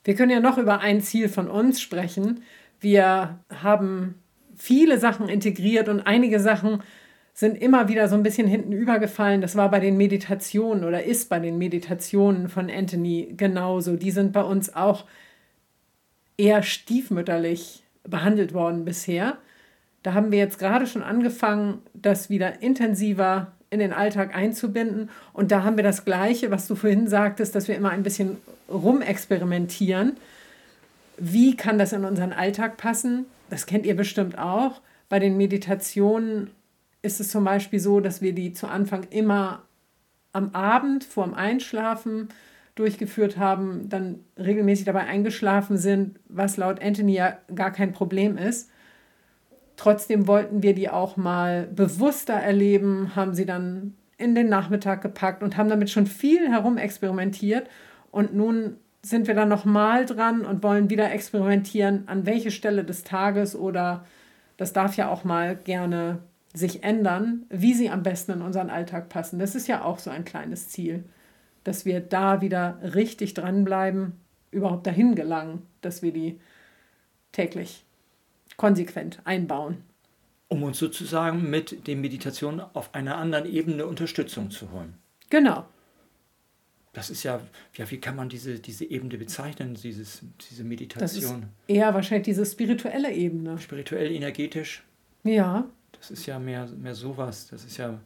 Wir 0.03 0.15
können 0.15 0.31
ja 0.31 0.39
noch 0.39 0.57
über 0.57 0.79
ein 0.79 1.01
Ziel 1.01 1.29
von 1.29 1.47
uns 1.47 1.81
sprechen. 1.81 2.43
Wir 2.79 3.39
haben 3.49 4.15
viele 4.55 4.99
Sachen 4.99 5.29
integriert 5.29 5.89
und 5.89 6.01
einige 6.01 6.39
Sachen 6.39 6.81
sind 7.33 7.61
immer 7.61 7.87
wieder 7.87 8.07
so 8.07 8.15
ein 8.15 8.23
bisschen 8.23 8.47
hinten 8.47 8.71
übergefallen. 8.71 9.41
Das 9.41 9.55
war 9.55 9.69
bei 9.71 9.79
den 9.79 9.97
Meditationen 9.97 10.83
oder 10.83 11.03
ist 11.03 11.29
bei 11.29 11.39
den 11.39 11.57
Meditationen 11.57 12.49
von 12.49 12.69
Anthony 12.69 13.33
genauso. 13.37 13.95
Die 13.95 14.11
sind 14.11 14.33
bei 14.33 14.43
uns 14.43 14.75
auch 14.75 15.05
eher 16.37 16.63
stiefmütterlich 16.63 17.83
behandelt 18.03 18.53
worden 18.53 18.85
bisher. 18.85 19.37
Da 20.03 20.13
haben 20.13 20.31
wir 20.31 20.39
jetzt 20.39 20.59
gerade 20.59 20.87
schon 20.87 21.03
angefangen, 21.03 21.79
das 21.93 22.29
wieder 22.29 22.61
intensiver 22.61 23.53
in 23.71 23.79
den 23.79 23.93
Alltag 23.93 24.35
einzubinden. 24.35 25.09
Und 25.33 25.51
da 25.51 25.63
haben 25.63 25.77
wir 25.77 25.83
das 25.83 26.05
Gleiche, 26.05 26.51
was 26.51 26.67
du 26.67 26.75
vorhin 26.75 27.07
sagtest, 27.07 27.55
dass 27.55 27.67
wir 27.67 27.75
immer 27.75 27.89
ein 27.89 28.03
bisschen 28.03 28.37
rumexperimentieren. 28.69 30.17
Wie 31.17 31.55
kann 31.55 31.79
das 31.79 31.93
in 31.93 32.05
unseren 32.05 32.33
Alltag 32.33 32.77
passen? 32.77 33.25
Das 33.49 33.65
kennt 33.65 33.85
ihr 33.85 33.95
bestimmt 33.95 34.37
auch. 34.37 34.81
Bei 35.09 35.19
den 35.19 35.37
Meditationen 35.37 36.51
ist 37.01 37.19
es 37.19 37.29
zum 37.29 37.45
Beispiel 37.45 37.79
so, 37.79 37.99
dass 38.01 38.21
wir 38.21 38.33
die 38.33 38.53
zu 38.53 38.67
Anfang 38.67 39.07
immer 39.09 39.63
am 40.33 40.53
Abend 40.53 41.03
vorm 41.03 41.33
Einschlafen 41.33 42.29
durchgeführt 42.75 43.37
haben, 43.37 43.89
dann 43.89 44.19
regelmäßig 44.37 44.85
dabei 44.85 45.05
eingeschlafen 45.05 45.77
sind, 45.77 46.19
was 46.27 46.57
laut 46.57 46.81
Anthony 46.81 47.13
ja 47.13 47.37
gar 47.53 47.71
kein 47.71 47.93
Problem 47.93 48.37
ist. 48.37 48.69
Trotzdem 49.81 50.27
wollten 50.27 50.61
wir 50.61 50.75
die 50.75 50.89
auch 50.91 51.17
mal 51.17 51.65
bewusster 51.65 52.35
erleben, 52.35 53.15
haben 53.15 53.33
sie 53.33 53.47
dann 53.47 53.95
in 54.15 54.35
den 54.35 54.47
Nachmittag 54.47 55.01
gepackt 55.01 55.41
und 55.41 55.57
haben 55.57 55.69
damit 55.69 55.89
schon 55.89 56.05
viel 56.05 56.51
herumexperimentiert. 56.51 57.67
Und 58.11 58.35
nun 58.35 58.77
sind 59.01 59.25
wir 59.25 59.33
dann 59.33 59.49
nochmal 59.49 60.05
dran 60.05 60.45
und 60.45 60.61
wollen 60.61 60.91
wieder 60.91 61.11
experimentieren, 61.11 62.03
an 62.05 62.27
welche 62.27 62.51
Stelle 62.51 62.83
des 62.83 63.03
Tages 63.03 63.55
oder 63.55 64.05
das 64.55 64.71
darf 64.71 64.97
ja 64.97 65.09
auch 65.09 65.23
mal 65.23 65.55
gerne 65.55 66.19
sich 66.53 66.83
ändern, 66.83 67.47
wie 67.49 67.73
sie 67.73 67.89
am 67.89 68.03
besten 68.03 68.33
in 68.33 68.41
unseren 68.43 68.69
Alltag 68.69 69.09
passen. 69.09 69.39
Das 69.39 69.55
ist 69.55 69.67
ja 69.67 69.83
auch 69.83 69.97
so 69.97 70.11
ein 70.11 70.25
kleines 70.25 70.69
Ziel, 70.69 71.05
dass 71.63 71.85
wir 71.85 72.01
da 72.01 72.41
wieder 72.41 72.77
richtig 72.93 73.33
dranbleiben, 73.33 74.11
überhaupt 74.51 74.85
dahin 74.85 75.15
gelangen, 75.15 75.63
dass 75.81 76.03
wir 76.03 76.13
die 76.13 76.39
täglich 77.31 77.83
konsequent 78.61 79.19
einbauen. 79.23 79.77
Um 80.47 80.61
uns 80.61 80.77
sozusagen 80.77 81.49
mit 81.49 81.87
den 81.87 81.99
Meditationen 81.99 82.61
auf 82.73 82.93
einer 82.93 83.17
anderen 83.17 83.51
Ebene 83.51 83.87
Unterstützung 83.87 84.51
zu 84.51 84.71
holen. 84.71 84.93
Genau. 85.31 85.65
Das 86.93 87.09
ist 87.09 87.23
ja, 87.23 87.41
ja 87.75 87.89
wie 87.89 87.97
kann 87.97 88.15
man 88.15 88.29
diese, 88.29 88.59
diese 88.59 88.85
Ebene 88.85 89.17
bezeichnen, 89.17 89.73
dieses, 89.73 90.21
diese 90.47 90.63
Meditation? 90.63 91.01
Das 91.01 91.15
ist 91.15 91.35
eher 91.75 91.91
wahrscheinlich 91.95 92.25
diese 92.25 92.45
spirituelle 92.45 93.11
Ebene. 93.11 93.57
Spirituell, 93.57 94.11
energetisch? 94.11 94.83
Ja. 95.23 95.65
Das 95.93 96.11
ist 96.11 96.27
ja 96.27 96.37
mehr, 96.37 96.67
mehr 96.67 96.93
sowas. 96.93 97.47
Das 97.47 97.65
ist 97.65 97.77
ja 97.77 97.99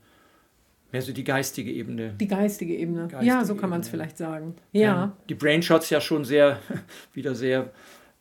mehr 0.94 1.02
so 1.02 1.12
die 1.12 1.26
geistige 1.26 1.74
Ebene. 1.74 2.14
Die 2.14 2.28
geistige 2.30 2.78
Ebene. 2.78 3.10
Geistige 3.10 3.26
ja, 3.26 3.44
so 3.44 3.56
kann 3.56 3.70
man 3.70 3.82
es 3.82 3.90
vielleicht 3.90 4.18
sagen. 4.18 4.56
Ja. 4.72 5.18
Die 5.28 5.36
Brainshots 5.36 5.90
ja 5.90 6.00
schon 6.00 6.24
sehr, 6.24 6.60
wieder 7.14 7.36
sehr 7.36 7.74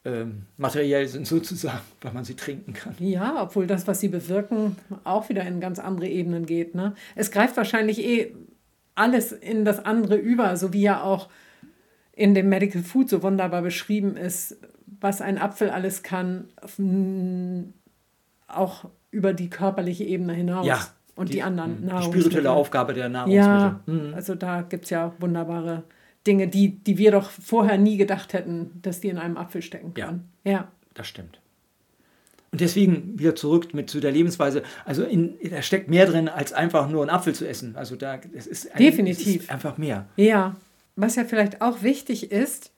ähm, 0.04 0.42
materiell 0.56 1.08
sind 1.08 1.26
sozusagen, 1.26 1.80
weil 2.02 2.12
man 2.12 2.24
sie 2.24 2.34
trinken 2.34 2.74
kann. 2.74 2.94
Ja, 2.98 3.42
obwohl 3.42 3.66
das, 3.66 3.86
was 3.86 4.00
sie 4.00 4.08
bewirken, 4.08 4.76
auch 5.04 5.28
wieder 5.28 5.42
in 5.46 5.60
ganz 5.60 5.78
andere 5.78 6.08
Ebenen 6.08 6.46
geht. 6.46 6.74
Ne? 6.74 6.94
Es 7.14 7.30
greift 7.30 7.56
wahrscheinlich 7.56 7.98
eh 8.04 8.34
alles 8.94 9.32
in 9.32 9.64
das 9.64 9.84
andere 9.84 10.16
über, 10.16 10.56
so 10.56 10.72
wie 10.72 10.82
ja 10.82 11.02
auch 11.02 11.28
in 12.12 12.34
dem 12.34 12.48
Medical 12.48 12.82
Food 12.82 13.08
so 13.08 13.22
wunderbar 13.22 13.62
beschrieben 13.62 14.16
ist, 14.16 14.56
was 15.00 15.20
ein 15.20 15.38
Apfel 15.38 15.70
alles 15.70 16.02
kann, 16.02 16.48
auch 18.46 18.84
über 19.10 19.32
die 19.32 19.50
körperliche 19.50 20.04
Ebene 20.04 20.34
hinaus. 20.34 20.66
Ja, 20.66 20.86
und 21.16 21.28
die, 21.28 21.34
die 21.34 21.42
anderen 21.42 21.88
Die 21.88 22.02
spirituelle 22.04 22.50
Aufgabe 22.50 22.92
der 22.92 23.08
Nahrungsmittel. 23.08 23.46
Ja, 23.46 23.80
mhm. 23.86 24.14
also 24.14 24.34
da 24.34 24.62
gibt 24.62 24.84
es 24.84 24.90
ja 24.90 25.12
wunderbare 25.18 25.84
Dinge, 26.26 26.48
die, 26.48 26.70
die 26.70 26.98
wir 26.98 27.10
doch 27.10 27.30
vorher 27.30 27.78
nie 27.78 27.96
gedacht 27.96 28.32
hätten, 28.32 28.80
dass 28.82 29.00
die 29.00 29.08
in 29.08 29.18
einem 29.18 29.36
Apfel 29.36 29.62
stecken 29.62 29.94
können. 29.94 30.28
Ja, 30.44 30.52
ja. 30.52 30.68
das 30.94 31.06
stimmt. 31.06 31.40
Und 32.50 32.60
deswegen 32.60 33.18
wieder 33.18 33.34
zurück 33.34 33.74
mit 33.74 33.90
zu 33.90 33.98
der 33.98 34.12
Lebensweise. 34.12 34.62
Also 34.84 35.02
in, 35.02 35.34
da 35.50 35.60
steckt 35.60 35.90
mehr 35.90 36.06
drin, 36.06 36.28
als 36.28 36.52
einfach 36.52 36.88
nur 36.88 37.02
einen 37.02 37.10
Apfel 37.10 37.34
zu 37.34 37.48
essen. 37.48 37.74
Also 37.74 37.96
da 37.96 38.20
es 38.32 38.46
ist 38.46 38.72
ein, 38.72 38.78
definitiv 38.78 39.42
ist 39.42 39.50
einfach 39.50 39.76
mehr. 39.76 40.06
Ja, 40.16 40.54
was 40.94 41.16
ja 41.16 41.24
vielleicht 41.24 41.60
auch 41.60 41.82
wichtig 41.82 42.30
ist, 42.30 42.70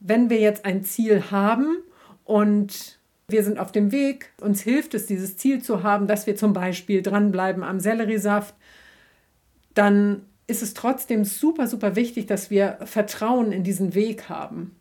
wenn 0.00 0.28
wir 0.28 0.38
jetzt 0.38 0.64
ein 0.66 0.84
Ziel 0.84 1.30
haben 1.30 1.78
und 2.24 2.98
wir 3.26 3.42
sind 3.42 3.58
auf 3.58 3.72
dem 3.72 3.90
Weg, 3.90 4.32
uns 4.40 4.60
hilft 4.60 4.92
es, 4.92 5.06
dieses 5.06 5.36
Ziel 5.38 5.62
zu 5.62 5.82
haben, 5.82 6.06
dass 6.06 6.26
wir 6.26 6.36
zum 6.36 6.52
Beispiel 6.52 7.02
dranbleiben 7.02 7.62
am 7.62 7.80
Selleriesaft, 7.80 8.54
dann 9.74 10.26
ist 10.46 10.62
es 10.62 10.74
trotzdem 10.74 11.24
super, 11.24 11.66
super 11.66 11.96
wichtig, 11.96 12.26
dass 12.26 12.50
wir 12.50 12.78
Vertrauen 12.84 13.52
in 13.52 13.62
diesen 13.62 13.94
Weg 13.94 14.28
haben. 14.28 14.76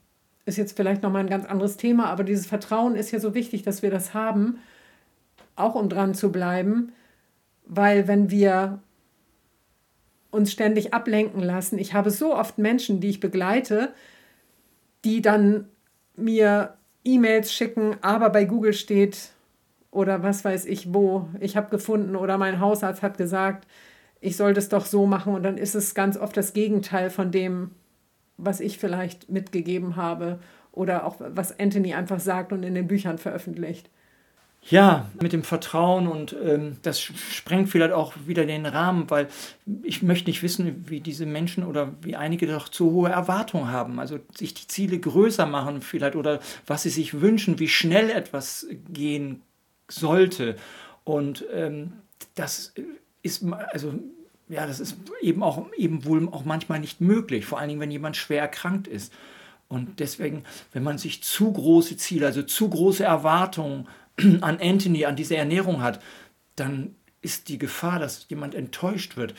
Ist 0.45 0.57
jetzt 0.57 0.75
vielleicht 0.75 1.03
nochmal 1.03 1.21
ein 1.23 1.29
ganz 1.29 1.45
anderes 1.45 1.77
Thema, 1.77 2.07
aber 2.07 2.23
dieses 2.23 2.45
Vertrauen 2.45 2.95
ist 2.95 3.11
ja 3.11 3.19
so 3.19 3.33
wichtig, 3.35 3.63
dass 3.63 3.81
wir 3.81 3.91
das 3.91 4.13
haben, 4.13 4.59
auch 5.55 5.75
um 5.75 5.87
dran 5.87 6.15
zu 6.15 6.31
bleiben, 6.31 6.93
weil 7.65 8.07
wenn 8.07 8.31
wir 8.31 8.79
uns 10.31 10.51
ständig 10.51 10.93
ablenken 10.93 11.41
lassen, 11.41 11.77
ich 11.77 11.93
habe 11.93 12.09
so 12.09 12.35
oft 12.35 12.57
Menschen, 12.57 12.99
die 12.99 13.09
ich 13.09 13.19
begleite, 13.19 13.93
die 15.03 15.21
dann 15.21 15.67
mir 16.15 16.75
E-Mails 17.03 17.53
schicken, 17.53 17.97
aber 18.01 18.29
bei 18.29 18.45
Google 18.45 18.73
steht 18.73 19.29
oder 19.91 20.23
was 20.23 20.45
weiß 20.45 20.65
ich 20.65 20.93
wo, 20.93 21.27
ich 21.39 21.57
habe 21.57 21.69
gefunden 21.69 22.15
oder 22.15 22.37
mein 22.37 22.59
Hausarzt 22.59 23.03
hat 23.03 23.17
gesagt, 23.17 23.67
ich 24.21 24.37
soll 24.37 24.53
das 24.53 24.69
doch 24.69 24.85
so 24.85 25.05
machen 25.07 25.33
und 25.33 25.43
dann 25.43 25.57
ist 25.57 25.75
es 25.75 25.95
ganz 25.95 26.15
oft 26.15 26.37
das 26.37 26.53
Gegenteil 26.53 27.09
von 27.09 27.31
dem, 27.31 27.71
was 28.37 28.59
ich 28.59 28.77
vielleicht 28.77 29.29
mitgegeben 29.29 29.95
habe 29.95 30.39
oder 30.71 31.05
auch 31.05 31.17
was 31.19 31.59
Anthony 31.59 31.93
einfach 31.93 32.19
sagt 32.19 32.53
und 32.53 32.63
in 32.63 32.75
den 32.75 32.87
Büchern 32.87 33.17
veröffentlicht. 33.17 33.89
Ja, 34.69 35.09
mit 35.19 35.33
dem 35.33 35.41
Vertrauen 35.41 36.07
und 36.07 36.35
ähm, 36.43 36.77
das 36.83 37.01
sprengt 37.01 37.69
vielleicht 37.69 37.93
auch 37.93 38.13
wieder 38.27 38.45
den 38.45 38.67
Rahmen, 38.67 39.09
weil 39.09 39.27
ich 39.81 40.03
möchte 40.03 40.29
nicht 40.29 40.43
wissen, 40.43 40.85
wie 40.87 40.99
diese 40.99 41.25
Menschen 41.25 41.65
oder 41.65 41.93
wie 42.03 42.15
einige 42.15 42.45
doch 42.45 42.69
zu 42.69 42.91
hohe 42.91 43.09
Erwartungen 43.09 43.71
haben, 43.71 43.99
also 43.99 44.19
sich 44.35 44.53
die 44.53 44.67
Ziele 44.67 44.99
größer 44.99 45.47
machen 45.47 45.81
vielleicht 45.81 46.15
oder 46.15 46.39
was 46.67 46.83
sie 46.83 46.91
sich 46.91 47.21
wünschen, 47.21 47.57
wie 47.57 47.67
schnell 47.67 48.11
etwas 48.11 48.67
gehen 48.87 49.41
sollte. 49.87 50.55
Und 51.05 51.43
ähm, 51.51 51.93
das 52.35 52.75
ist, 53.21 53.43
also 53.71 53.93
ja, 54.49 54.67
das 54.67 54.79
ist 54.79 54.97
eben 55.21 55.43
auch 55.43 55.71
eben 55.77 56.05
wohl 56.05 56.27
auch 56.29 56.43
manchmal 56.43 56.79
nicht 56.79 56.99
möglich, 57.01 57.45
vor 57.45 57.59
allen 57.59 57.69
Dingen, 57.69 57.81
wenn 57.81 57.91
jemand 57.91 58.17
schwer 58.17 58.41
erkrankt 58.41 58.87
ist. 58.87 59.13
Und 59.69 60.01
deswegen, 60.01 60.43
wenn 60.73 60.83
man 60.83 60.97
sich 60.97 61.23
zu 61.23 61.53
große 61.53 61.95
Ziele, 61.95 62.25
also 62.25 62.43
zu 62.43 62.69
große 62.69 63.05
Erwartungen 63.05 63.87
an 64.41 64.59
Anthony, 64.61 65.05
an 65.05 65.15
diese 65.15 65.37
Ernährung 65.37 65.81
hat, 65.81 66.01
dann 66.57 66.95
ist 67.21 67.47
die 67.47 67.57
Gefahr, 67.57 67.99
dass 67.99 68.25
jemand 68.27 68.55
enttäuscht 68.55 69.15
wird, 69.15 69.33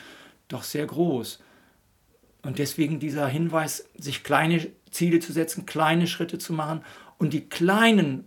doch 0.47 0.63
sehr 0.63 0.87
groß. 0.87 1.39
Und 2.41 2.57
deswegen 2.57 2.99
dieser 2.99 3.27
Hinweis, 3.27 3.87
sich 3.95 4.23
kleine 4.23 4.67
Ziele 4.89 5.19
zu 5.19 5.31
setzen, 5.31 5.65
kleine 5.65 6.07
Schritte 6.07 6.39
zu 6.39 6.53
machen 6.53 6.83
und 7.17 7.33
die 7.33 7.47
kleinen 7.47 8.25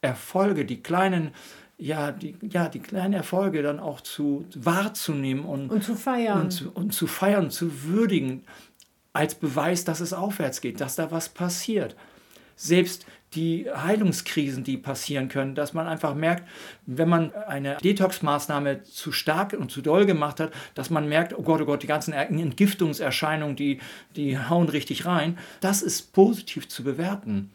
Erfolge, 0.00 0.64
die 0.64 0.82
kleinen 0.82 1.32
ja, 1.82 2.12
die, 2.12 2.36
ja, 2.48 2.68
die 2.68 2.78
kleinen 2.78 3.14
Erfolge 3.14 3.62
dann 3.62 3.80
auch 3.80 4.00
zu 4.00 4.44
wahrzunehmen 4.54 5.44
und, 5.44 5.70
und 5.70 5.82
zu 5.82 5.96
feiern. 5.96 6.42
Und 6.42 6.50
zu, 6.50 6.70
und 6.70 6.94
zu 6.94 7.06
feiern, 7.06 7.50
zu 7.50 7.84
würdigen, 7.84 8.44
als 9.12 9.34
Beweis, 9.34 9.84
dass 9.84 10.00
es 10.00 10.12
aufwärts 10.12 10.60
geht, 10.60 10.80
dass 10.80 10.94
da 10.94 11.10
was 11.10 11.28
passiert. 11.28 11.96
Selbst 12.54 13.04
die 13.34 13.66
Heilungskrisen, 13.68 14.62
die 14.62 14.76
passieren 14.76 15.28
können, 15.28 15.54
dass 15.54 15.72
man 15.72 15.86
einfach 15.88 16.14
merkt, 16.14 16.48
wenn 16.86 17.08
man 17.08 17.34
eine 17.34 17.76
Detox-Maßnahme 17.78 18.84
zu 18.84 19.10
stark 19.10 19.54
und 19.54 19.70
zu 19.70 19.82
doll 19.82 20.06
gemacht 20.06 20.38
hat, 20.38 20.52
dass 20.74 20.88
man 20.88 21.08
merkt, 21.08 21.36
oh 21.36 21.42
Gott, 21.42 21.62
oh 21.62 21.64
Gott, 21.64 21.82
die 21.82 21.86
ganzen 21.88 22.12
Entgiftungserscheinungen, 22.12 23.56
die, 23.56 23.80
die 24.14 24.38
hauen 24.38 24.68
richtig 24.68 25.06
rein. 25.06 25.38
Das 25.60 25.82
ist 25.82 26.12
positiv 26.12 26.68
zu 26.68 26.84
bewerten 26.84 27.50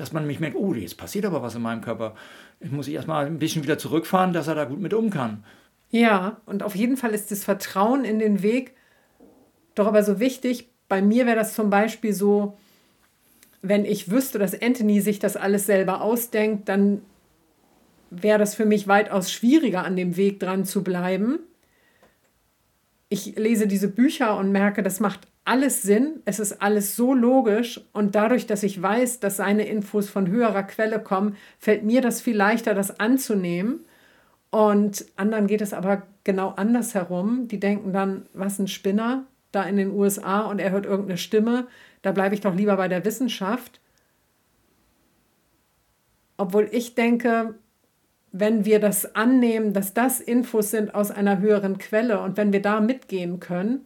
dass 0.00 0.12
man 0.12 0.26
mich 0.26 0.40
merkt, 0.40 0.56
oh, 0.56 0.74
jetzt 0.74 0.96
passiert 0.96 1.24
aber 1.24 1.42
was 1.42 1.54
in 1.54 1.62
meinem 1.62 1.82
Körper. 1.82 2.14
Ich 2.58 2.70
muss 2.70 2.88
erstmal 2.88 3.26
ein 3.26 3.38
bisschen 3.38 3.62
wieder 3.62 3.78
zurückfahren, 3.78 4.32
dass 4.32 4.48
er 4.48 4.54
da 4.54 4.64
gut 4.64 4.80
mit 4.80 4.94
um 4.94 5.10
kann. 5.10 5.44
Ja, 5.90 6.40
und 6.46 6.62
auf 6.62 6.74
jeden 6.74 6.96
Fall 6.96 7.12
ist 7.12 7.30
das 7.30 7.44
Vertrauen 7.44 8.04
in 8.04 8.18
den 8.18 8.42
Weg 8.42 8.74
doch 9.74 9.86
aber 9.86 10.02
so 10.02 10.20
wichtig. 10.20 10.68
Bei 10.88 11.02
mir 11.02 11.26
wäre 11.26 11.36
das 11.36 11.54
zum 11.54 11.70
Beispiel 11.70 12.12
so, 12.12 12.56
wenn 13.62 13.84
ich 13.84 14.10
wüsste, 14.10 14.38
dass 14.38 14.60
Anthony 14.60 15.00
sich 15.00 15.18
das 15.18 15.36
alles 15.36 15.66
selber 15.66 16.00
ausdenkt, 16.00 16.68
dann 16.68 17.02
wäre 18.10 18.38
das 18.38 18.54
für 18.54 18.66
mich 18.66 18.88
weitaus 18.88 19.30
schwieriger, 19.30 19.84
an 19.84 19.96
dem 19.96 20.16
Weg 20.16 20.40
dran 20.40 20.64
zu 20.64 20.82
bleiben. 20.82 21.38
Ich 23.12 23.36
lese 23.36 23.66
diese 23.66 23.88
Bücher 23.88 24.36
und 24.38 24.52
merke, 24.52 24.84
das 24.84 25.00
macht 25.00 25.26
alles 25.44 25.82
Sinn. 25.82 26.22
Es 26.26 26.38
ist 26.38 26.62
alles 26.62 26.94
so 26.94 27.12
logisch. 27.12 27.80
Und 27.92 28.14
dadurch, 28.14 28.46
dass 28.46 28.62
ich 28.62 28.80
weiß, 28.80 29.18
dass 29.18 29.36
seine 29.36 29.66
Infos 29.66 30.08
von 30.08 30.28
höherer 30.28 30.62
Quelle 30.62 31.00
kommen, 31.00 31.36
fällt 31.58 31.82
mir 31.82 32.02
das 32.02 32.20
viel 32.20 32.36
leichter, 32.36 32.72
das 32.72 33.00
anzunehmen. 33.00 33.84
Und 34.50 35.06
anderen 35.16 35.48
geht 35.48 35.60
es 35.60 35.72
aber 35.72 36.06
genau 36.22 36.50
andersherum. 36.50 37.48
Die 37.48 37.58
denken 37.58 37.92
dann, 37.92 38.26
was 38.32 38.60
ein 38.60 38.68
Spinner 38.68 39.26
da 39.50 39.64
in 39.64 39.76
den 39.76 39.90
USA 39.90 40.42
und 40.42 40.60
er 40.60 40.70
hört 40.70 40.86
irgendeine 40.86 41.18
Stimme. 41.18 41.66
Da 42.02 42.12
bleibe 42.12 42.36
ich 42.36 42.40
doch 42.40 42.54
lieber 42.54 42.76
bei 42.76 42.86
der 42.86 43.04
Wissenschaft. 43.04 43.80
Obwohl 46.36 46.68
ich 46.70 46.94
denke, 46.94 47.56
wenn 48.32 48.64
wir 48.64 48.78
das 48.78 49.14
annehmen, 49.14 49.72
dass 49.72 49.94
das 49.94 50.20
Infos 50.20 50.70
sind 50.70 50.94
aus 50.94 51.10
einer 51.10 51.40
höheren 51.40 51.78
Quelle 51.78 52.20
und 52.20 52.36
wenn 52.36 52.52
wir 52.52 52.62
da 52.62 52.80
mitgehen 52.80 53.40
können, 53.40 53.84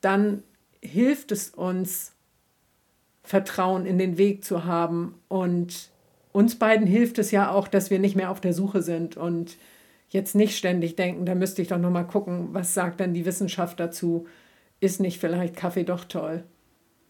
dann 0.00 0.42
hilft 0.80 1.32
es 1.32 1.50
uns, 1.50 2.12
Vertrauen 3.22 3.84
in 3.84 3.98
den 3.98 4.16
Weg 4.16 4.42
zu 4.42 4.64
haben. 4.64 5.14
Und 5.28 5.90
uns 6.32 6.58
beiden 6.58 6.86
hilft 6.86 7.18
es 7.18 7.30
ja 7.30 7.50
auch, 7.50 7.68
dass 7.68 7.90
wir 7.90 7.98
nicht 7.98 8.16
mehr 8.16 8.30
auf 8.30 8.40
der 8.40 8.54
Suche 8.54 8.80
sind 8.80 9.18
und 9.18 9.58
jetzt 10.08 10.34
nicht 10.34 10.56
ständig 10.56 10.96
denken, 10.96 11.26
da 11.26 11.34
müsste 11.34 11.60
ich 11.60 11.68
doch 11.68 11.76
noch 11.78 11.90
mal 11.90 12.04
gucken, 12.04 12.48
was 12.52 12.72
sagt 12.72 13.00
denn 13.00 13.12
die 13.12 13.26
Wissenschaft 13.26 13.78
dazu? 13.78 14.26
Ist 14.80 15.00
nicht 15.00 15.20
vielleicht 15.20 15.56
Kaffee 15.56 15.84
doch 15.84 16.06
toll? 16.06 16.44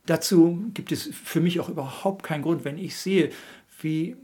Dazu 0.07 0.65
gibt 0.75 0.91
es 0.91 1.05
für 1.05 1.41
mich 1.41 1.61
auch 1.61 1.69
überhaupt 1.69 2.25
keinen 2.25 2.43
Grund, 2.43 2.65
wenn 2.65 2.79
ich 2.79 2.97
sehe, 2.97 3.31
wie 3.81 4.17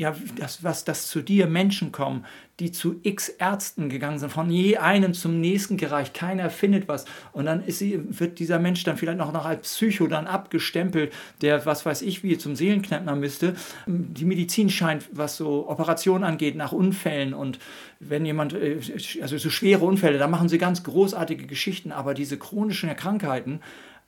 ja, 0.00 0.16
das, 0.36 0.64
was 0.64 0.86
das 0.86 1.08
zu 1.08 1.20
dir 1.20 1.46
Menschen 1.46 1.92
kommen, 1.92 2.24
die 2.58 2.72
zu 2.72 3.00
x 3.02 3.28
Ärzten 3.28 3.90
gegangen 3.90 4.18
sind, 4.18 4.32
von 4.32 4.48
je 4.48 4.78
einem 4.78 5.12
zum 5.12 5.42
nächsten 5.42 5.76
gereicht, 5.76 6.14
keiner 6.14 6.48
findet 6.48 6.88
was. 6.88 7.04
Und 7.32 7.44
dann 7.44 7.62
sie, 7.66 8.00
wird 8.18 8.38
dieser 8.38 8.58
Mensch 8.58 8.82
dann 8.82 8.96
vielleicht 8.96 9.18
noch, 9.18 9.30
noch 9.30 9.44
als 9.44 9.74
Psycho 9.74 10.06
dann 10.06 10.26
abgestempelt, 10.26 11.12
der, 11.42 11.66
was 11.66 11.84
weiß 11.84 12.00
ich, 12.00 12.22
wie 12.22 12.38
zum 12.38 12.56
Seelenknäppner 12.56 13.14
müsste. 13.14 13.56
Die 13.86 14.24
Medizin 14.24 14.70
scheint, 14.70 15.06
was 15.12 15.36
so 15.36 15.68
Operationen 15.68 16.24
angeht, 16.24 16.56
nach 16.56 16.72
Unfällen 16.72 17.34
und 17.34 17.58
wenn 17.98 18.24
jemand, 18.24 18.54
äh, 18.54 18.80
also 19.20 19.36
so 19.36 19.50
schwere 19.50 19.84
Unfälle, 19.84 20.16
da 20.16 20.28
machen 20.28 20.48
sie 20.48 20.56
ganz 20.56 20.82
großartige 20.82 21.46
Geschichten, 21.46 21.92
aber 21.92 22.14
diese 22.14 22.38
chronischen 22.38 22.88
Krankheiten, 22.96 23.60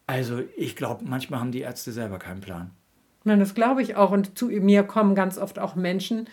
also 0.06 0.40
ich 0.56 0.74
glaube, 0.74 1.04
manchmal 1.04 1.40
haben 1.40 1.52
die 1.52 1.60
Ärzte 1.60 1.92
selber 1.92 2.18
keinen 2.18 2.40
Plan. 2.40 2.70
Nein, 3.24 3.40
das 3.40 3.54
glaube 3.54 3.82
ich 3.82 3.96
auch. 3.96 4.10
Und 4.10 4.38
zu 4.38 4.46
mir 4.46 4.82
kommen 4.82 5.14
ganz 5.14 5.38
oft 5.38 5.58
auch 5.58 5.74
Menschen, 5.74 6.28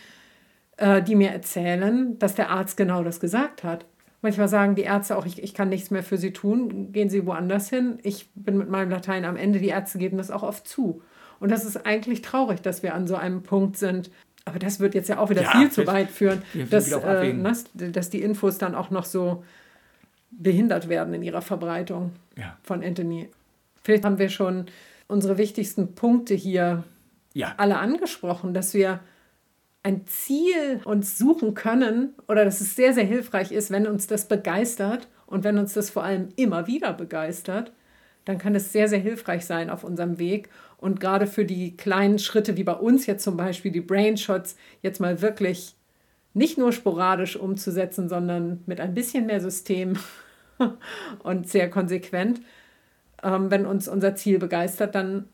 äh, 0.78 1.02
die 1.02 1.16
mir 1.16 1.30
erzählen, 1.30 2.18
dass 2.20 2.36
der 2.36 2.50
Arzt 2.50 2.78
genau 2.78 3.04
das 3.04 3.20
gesagt 3.20 3.64
hat. 3.64 3.86
Manchmal 4.22 4.50
sagen 4.50 4.76
die 4.76 4.82
Ärzte 4.82 5.18
auch, 5.18 5.26
ich, 5.26 5.42
ich 5.42 5.54
kann 5.54 5.70
nichts 5.70 5.92
mehr 5.92 6.04
für 6.04 6.18
sie 6.18 6.34
tun, 6.34 6.92
gehen 6.92 7.10
sie 7.10 7.26
woanders 7.26 7.70
hin. 7.70 8.00
Ich 8.04 8.30
bin 8.36 8.58
mit 8.58 8.70
meinem 8.70 8.90
Latein 8.90 9.24
am 9.24 9.38
Ende, 9.38 9.60
die 9.60 9.70
Ärzte 9.70 9.98
geben 9.98 10.18
das 10.18 10.30
auch 10.30 10.44
oft 10.44 10.68
zu. 10.68 11.02
Und 11.40 11.52
das 11.52 11.64
ist 11.64 11.86
eigentlich 11.86 12.22
traurig, 12.22 12.62
dass 12.62 12.84
wir 12.84 12.94
an 12.94 13.08
so 13.08 13.16
einem 13.16 13.44
Punkt 13.44 13.78
sind. 13.78 14.12
Aber 14.44 14.60
das 14.60 14.80
wird 14.80 14.94
jetzt 14.96 15.08
ja 15.08 15.20
auch 15.20 15.30
wieder 15.30 15.44
ja, 15.44 15.52
viel 15.52 15.72
zu 15.72 15.88
weit 15.88 16.10
führen, 16.10 16.42
dass, 16.70 16.92
äh, 16.92 17.92
dass 17.92 18.10
die 18.10 18.22
Infos 18.22 18.58
dann 18.58 18.76
auch 18.76 18.90
noch 18.90 19.06
so 19.06 19.44
behindert 20.32 20.90
werden 20.90 21.14
in 21.14 21.24
ihrer 21.24 21.42
Verbreitung 21.42 22.12
ja. 22.38 22.58
von 22.64 22.84
Anthony. 22.84 23.30
Vielleicht 23.84 24.06
haben 24.06 24.20
wir 24.20 24.30
schon 24.30 24.66
unsere 25.10 25.38
wichtigsten 25.38 25.96
Punkte 25.96 26.36
hier 26.36 26.86
ja. 27.34 27.54
alle 27.58 27.80
angesprochen, 27.80 28.54
dass 28.54 28.74
wir 28.74 29.02
ein 29.84 30.06
Ziel 30.08 30.82
uns 30.86 31.18
suchen 31.18 31.54
können 31.54 32.14
oder 32.28 32.46
dass 32.46 32.62
es 32.62 32.76
sehr, 32.76 32.94
sehr 32.94 33.06
hilfreich 33.06 33.52
ist, 33.52 33.72
wenn 33.72 33.88
uns 33.88 34.08
das 34.08 34.28
begeistert 34.28 35.10
und 35.26 35.44
wenn 35.44 35.58
uns 35.58 35.74
das 35.74 35.90
vor 35.90 36.04
allem 36.04 36.30
immer 36.36 36.68
wieder 36.68 36.94
begeistert, 36.94 37.74
dann 38.26 38.38
kann 38.38 38.56
es 38.56 38.72
sehr, 38.72 38.88
sehr 38.88 39.00
hilfreich 39.00 39.46
sein 39.46 39.70
auf 39.70 39.84
unserem 39.84 40.20
Weg. 40.20 40.50
Und 40.78 41.00
gerade 41.00 41.28
für 41.28 41.46
die 41.46 41.76
kleinen 41.76 42.20
Schritte, 42.20 42.58
wie 42.58 42.64
bei 42.64 42.74
uns 42.74 43.06
jetzt 43.06 43.24
zum 43.24 43.38
Beispiel 43.38 43.72
die 43.72 43.82
Brain 43.82 44.18
Shots, 44.18 44.56
jetzt 44.82 45.00
mal 45.00 45.22
wirklich 45.22 45.76
nicht 46.34 46.58
nur 46.58 46.72
sporadisch 46.72 47.36
umzusetzen, 47.36 48.10
sondern 48.10 48.64
mit 48.66 48.80
ein 48.80 48.94
bisschen 48.94 49.26
mehr 49.26 49.42
System 49.42 49.98
und 51.24 51.50
sehr 51.50 51.70
konsequent, 51.70 52.42
ähm, 53.24 53.52
wenn 53.52 53.66
uns 53.66 53.88
unser 53.88 54.16
Ziel 54.16 54.40
begeistert, 54.40 54.96
dann 54.96 55.26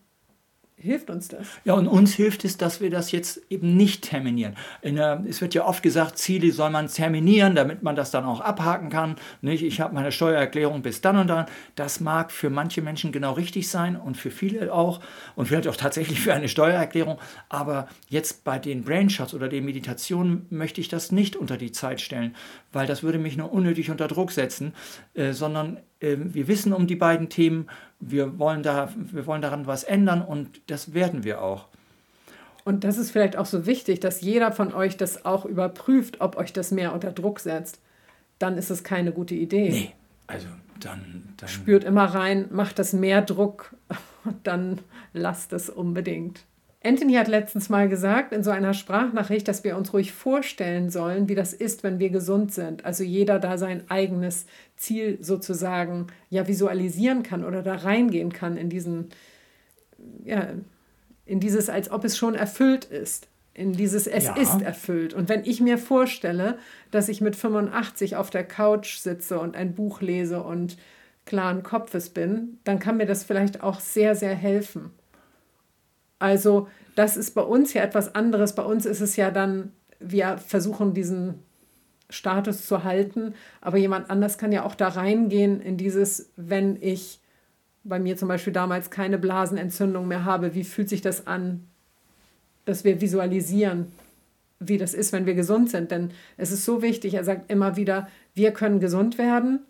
hilft 0.78 1.08
uns 1.08 1.28
das. 1.28 1.46
Ja, 1.64 1.72
und 1.74 1.88
uns 1.88 2.14
hilft 2.14 2.44
es, 2.44 2.58
dass 2.58 2.80
wir 2.80 2.90
das 2.90 3.10
jetzt 3.10 3.40
eben 3.48 3.76
nicht 3.76 4.04
terminieren. 4.04 4.56
Der, 4.84 5.24
es 5.26 5.40
wird 5.40 5.54
ja 5.54 5.64
oft 5.64 5.82
gesagt, 5.82 6.18
Ziele 6.18 6.52
soll 6.52 6.70
man 6.70 6.88
terminieren, 6.88 7.54
damit 7.54 7.82
man 7.82 7.96
das 7.96 8.10
dann 8.10 8.24
auch 8.24 8.40
abhaken 8.40 8.90
kann. 8.90 9.16
Nicht? 9.40 9.62
Ich 9.62 9.80
habe 9.80 9.94
meine 9.94 10.12
Steuererklärung 10.12 10.82
bis 10.82 11.00
dann 11.00 11.16
und 11.16 11.28
dann. 11.28 11.46
Das 11.76 12.00
mag 12.00 12.30
für 12.30 12.50
manche 12.50 12.82
Menschen 12.82 13.10
genau 13.10 13.32
richtig 13.32 13.70
sein 13.70 13.96
und 13.96 14.18
für 14.18 14.30
viele 14.30 14.72
auch 14.72 15.00
und 15.34 15.46
vielleicht 15.46 15.68
auch 15.68 15.76
tatsächlich 15.76 16.20
für 16.20 16.34
eine 16.34 16.48
Steuererklärung. 16.48 17.18
Aber 17.48 17.88
jetzt 18.08 18.44
bei 18.44 18.58
den 18.58 18.84
Brainshots 18.84 19.32
oder 19.32 19.48
den 19.48 19.64
Meditationen 19.64 20.46
möchte 20.50 20.82
ich 20.82 20.88
das 20.88 21.10
nicht 21.10 21.36
unter 21.36 21.56
die 21.56 21.72
Zeit 21.72 22.02
stellen, 22.02 22.34
weil 22.72 22.86
das 22.86 23.02
würde 23.02 23.18
mich 23.18 23.38
nur 23.38 23.50
unnötig 23.50 23.90
unter 23.90 24.08
Druck 24.08 24.30
setzen, 24.30 24.74
äh, 25.14 25.32
sondern 25.32 25.78
äh, 25.78 25.95
wir 26.00 26.48
wissen 26.48 26.72
um 26.72 26.86
die 26.86 26.96
beiden 26.96 27.28
Themen 27.28 27.68
wir 28.00 28.38
wollen, 28.38 28.62
da, 28.62 28.92
wir 28.96 29.26
wollen 29.26 29.42
daran 29.42 29.66
was 29.66 29.84
ändern 29.84 30.22
und 30.22 30.60
das 30.66 30.94
werden 30.94 31.24
wir 31.24 31.42
auch. 31.42 31.66
Und 32.64 32.84
das 32.84 32.98
ist 32.98 33.10
vielleicht 33.10 33.36
auch 33.36 33.46
so 33.46 33.64
wichtig, 33.66 34.00
dass 34.00 34.20
jeder 34.20 34.52
von 34.52 34.74
euch 34.74 34.96
das 34.96 35.24
auch 35.24 35.44
überprüft, 35.44 36.20
ob 36.20 36.36
euch 36.36 36.52
das 36.52 36.72
mehr 36.72 36.92
unter 36.92 37.12
Druck 37.12 37.40
setzt. 37.40 37.80
Dann 38.38 38.58
ist 38.58 38.70
es 38.70 38.82
keine 38.82 39.12
gute 39.12 39.34
Idee. 39.34 39.70
Nee, 39.70 39.92
also 40.26 40.48
dann, 40.80 41.32
dann. 41.36 41.48
Spürt 41.48 41.84
immer 41.84 42.04
rein, 42.04 42.46
macht 42.50 42.78
das 42.78 42.92
mehr 42.92 43.22
Druck, 43.22 43.74
dann 44.42 44.80
lasst 45.12 45.52
es 45.52 45.70
unbedingt. 45.70 46.44
Anthony 46.86 47.14
hat 47.14 47.28
letztens 47.28 47.68
mal 47.68 47.88
gesagt 47.88 48.32
in 48.32 48.44
so 48.44 48.50
einer 48.50 48.72
Sprachnachricht, 48.72 49.48
dass 49.48 49.64
wir 49.64 49.76
uns 49.76 49.92
ruhig 49.92 50.12
vorstellen 50.12 50.90
sollen, 50.90 51.28
wie 51.28 51.34
das 51.34 51.52
ist, 51.52 51.82
wenn 51.82 51.98
wir 51.98 52.10
gesund 52.10 52.52
sind. 52.52 52.84
Also 52.84 53.02
jeder 53.02 53.38
da 53.38 53.58
sein 53.58 53.82
eigenes 53.90 54.46
Ziel 54.76 55.18
sozusagen 55.20 56.06
ja 56.30 56.46
visualisieren 56.46 57.22
kann 57.22 57.44
oder 57.44 57.62
da 57.62 57.74
reingehen 57.74 58.32
kann 58.32 58.56
in 58.56 58.70
diesen 58.70 59.08
ja 60.24 60.48
in 61.24 61.40
dieses 61.40 61.68
als 61.68 61.90
ob 61.90 62.04
es 62.04 62.16
schon 62.16 62.34
erfüllt 62.34 62.84
ist. 62.84 63.26
In 63.52 63.72
dieses 63.72 64.06
es 64.06 64.24
ja. 64.24 64.36
ist 64.36 64.62
erfüllt. 64.62 65.12
Und 65.14 65.28
wenn 65.28 65.44
ich 65.44 65.60
mir 65.60 65.78
vorstelle, 65.78 66.58
dass 66.90 67.08
ich 67.08 67.20
mit 67.20 67.34
85 67.34 68.16
auf 68.16 68.30
der 68.30 68.44
Couch 68.44 68.98
sitze 68.98 69.40
und 69.40 69.56
ein 69.56 69.74
Buch 69.74 70.02
lese 70.02 70.42
und 70.42 70.76
klaren 71.24 71.62
Kopfes 71.62 72.10
bin, 72.10 72.58
dann 72.64 72.78
kann 72.78 72.98
mir 72.98 73.06
das 73.06 73.24
vielleicht 73.24 73.62
auch 73.62 73.80
sehr 73.80 74.14
sehr 74.14 74.34
helfen. 74.34 74.90
Also 76.18 76.68
das 76.94 77.16
ist 77.16 77.34
bei 77.34 77.42
uns 77.42 77.72
ja 77.74 77.82
etwas 77.82 78.14
anderes. 78.14 78.54
Bei 78.54 78.62
uns 78.62 78.86
ist 78.86 79.00
es 79.00 79.16
ja 79.16 79.30
dann, 79.30 79.72
wir 80.00 80.38
versuchen 80.38 80.94
diesen 80.94 81.42
Status 82.08 82.66
zu 82.66 82.84
halten, 82.84 83.34
aber 83.60 83.78
jemand 83.78 84.10
anders 84.10 84.38
kann 84.38 84.52
ja 84.52 84.64
auch 84.64 84.74
da 84.74 84.88
reingehen 84.88 85.60
in 85.60 85.76
dieses, 85.76 86.30
wenn 86.36 86.76
ich 86.80 87.20
bei 87.84 87.98
mir 87.98 88.16
zum 88.16 88.28
Beispiel 88.28 88.52
damals 88.52 88.90
keine 88.90 89.18
Blasenentzündung 89.18 90.08
mehr 90.08 90.24
habe, 90.24 90.54
wie 90.54 90.64
fühlt 90.64 90.88
sich 90.88 91.02
das 91.02 91.26
an, 91.26 91.66
dass 92.64 92.84
wir 92.84 93.00
visualisieren, 93.00 93.92
wie 94.58 94.78
das 94.78 94.94
ist, 94.94 95.12
wenn 95.12 95.26
wir 95.26 95.34
gesund 95.34 95.70
sind. 95.70 95.90
Denn 95.90 96.10
es 96.36 96.50
ist 96.50 96.64
so 96.64 96.82
wichtig, 96.82 97.14
er 97.14 97.24
sagt 97.24 97.50
immer 97.50 97.76
wieder, 97.76 98.08
wir 98.34 98.52
können 98.52 98.80
gesund 98.80 99.18
werden 99.18 99.60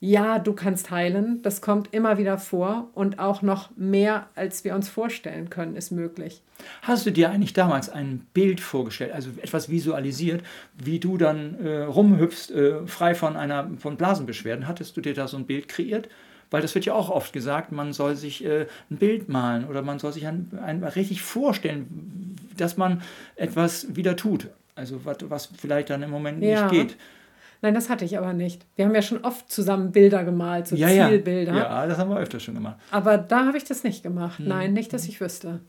ja, 0.00 0.38
du 0.38 0.52
kannst 0.52 0.90
heilen, 0.90 1.40
das 1.42 1.62
kommt 1.62 1.94
immer 1.94 2.18
wieder 2.18 2.36
vor 2.36 2.90
und 2.92 3.18
auch 3.18 3.40
noch 3.40 3.70
mehr, 3.76 4.28
als 4.34 4.62
wir 4.62 4.74
uns 4.74 4.88
vorstellen 4.88 5.48
können, 5.48 5.74
ist 5.74 5.90
möglich. 5.90 6.42
Hast 6.82 7.06
du 7.06 7.10
dir 7.10 7.30
eigentlich 7.30 7.54
damals 7.54 7.88
ein 7.88 8.26
Bild 8.34 8.60
vorgestellt, 8.60 9.12
also 9.12 9.30
etwas 9.40 9.70
visualisiert, 9.70 10.42
wie 10.76 10.98
du 10.98 11.16
dann 11.16 11.58
äh, 11.64 11.82
rumhüpfst, 11.84 12.50
äh, 12.50 12.86
frei 12.86 13.14
von 13.14 13.36
einer 13.36 13.70
von 13.78 13.96
Blasenbeschwerden? 13.96 14.68
Hattest 14.68 14.96
du 14.96 15.00
dir 15.00 15.14
da 15.14 15.28
so 15.28 15.38
ein 15.38 15.46
Bild 15.46 15.68
kreiert? 15.68 16.08
Weil 16.50 16.62
das 16.62 16.74
wird 16.74 16.84
ja 16.84 16.94
auch 16.94 17.10
oft 17.10 17.32
gesagt, 17.32 17.72
man 17.72 17.92
soll 17.92 18.16
sich 18.16 18.44
äh, 18.44 18.66
ein 18.90 18.98
Bild 18.98 19.28
malen 19.28 19.64
oder 19.64 19.82
man 19.82 19.98
soll 19.98 20.12
sich 20.12 20.26
ein, 20.26 20.50
ein, 20.62 20.84
richtig 20.84 21.22
vorstellen, 21.22 22.36
dass 22.56 22.76
man 22.76 23.02
etwas 23.34 23.96
wieder 23.96 24.14
tut. 24.14 24.48
Also 24.74 25.04
was, 25.04 25.18
was 25.28 25.46
vielleicht 25.46 25.90
dann 25.90 26.02
im 26.02 26.10
Moment 26.10 26.42
ja. 26.42 26.70
nicht 26.70 26.70
geht. 26.70 26.96
Nein, 27.62 27.74
das 27.74 27.88
hatte 27.88 28.04
ich 28.04 28.18
aber 28.18 28.32
nicht. 28.32 28.66
Wir 28.76 28.84
haben 28.84 28.94
ja 28.94 29.02
schon 29.02 29.24
oft 29.24 29.50
zusammen 29.50 29.92
Bilder 29.92 30.24
gemalt, 30.24 30.68
so 30.68 30.76
ja, 30.76 30.88
Zielbilder. 30.88 31.52
Ja. 31.52 31.58
ja, 31.58 31.86
das 31.86 31.98
haben 31.98 32.10
wir 32.10 32.18
öfter 32.18 32.40
schon 32.40 32.54
gemacht. 32.54 32.76
Aber 32.90 33.18
da 33.18 33.46
habe 33.46 33.56
ich 33.56 33.64
das 33.64 33.82
nicht 33.84 34.02
gemacht. 34.02 34.38
Hm. 34.38 34.48
Nein, 34.48 34.72
nicht, 34.72 34.92
dass 34.92 35.06
ich 35.06 35.20
wüsste. 35.20 35.60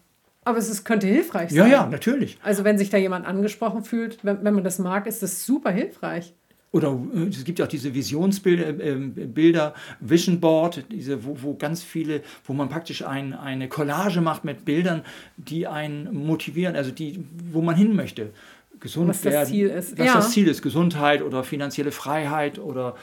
Aber 0.44 0.58
es 0.58 0.70
ist, 0.70 0.86
könnte 0.86 1.08
hilfreich 1.08 1.50
sein. 1.50 1.58
Ja, 1.58 1.68
ja, 1.68 1.86
natürlich. 1.88 2.38
Also 2.42 2.64
wenn 2.64 2.78
sich 2.78 2.90
da 2.90 2.98
jemand 2.98 3.26
angesprochen 3.26 3.84
fühlt, 3.84 4.24
wenn, 4.24 4.44
wenn 4.44 4.54
man 4.54 4.64
das 4.64 4.80
mag, 4.80 5.06
ist 5.06 5.22
das 5.22 5.46
super 5.46 5.72
hilfreich. 5.72 6.34
Oder 6.72 7.00
äh, 7.14 7.28
es 7.28 7.44
gibt 7.44 7.60
ja 7.60 7.66
auch 7.66 7.70
diese 7.70 7.94
Visionsbilder, 7.94 8.68
äh, 8.80 8.96
Bilder, 8.96 9.74
Vision 10.00 10.40
Board, 10.40 10.86
diese, 10.92 11.26
wo, 11.26 11.36
wo 11.42 11.56
ganz 11.56 11.84
viele, 11.84 12.22
wo 12.46 12.54
man 12.54 12.70
praktisch 12.70 13.06
ein, 13.06 13.34
eine 13.34 13.68
Collage 13.68 14.22
macht 14.22 14.44
mit 14.44 14.66
Bildern, 14.66 15.02
die 15.38 15.68
einen 15.68 16.14
motivieren, 16.14 16.76
also 16.76 16.92
die, 16.92 17.24
wo 17.52 17.62
man 17.62 17.76
hin 17.76 17.96
möchte. 17.96 18.32
Gesund 18.80 19.10
Was 19.10 19.24
werden. 19.24 19.40
das 19.42 19.50
Ziel 19.50 19.68
ist. 19.68 19.98
Was 19.98 20.06
ja. 20.06 20.14
das 20.16 20.32
Ziel 20.32 20.48
ist, 20.48 20.62
Gesundheit 20.62 21.22
oder 21.22 21.44
finanzielle 21.44 21.92
Freiheit 21.92 22.60
oder 22.60 22.96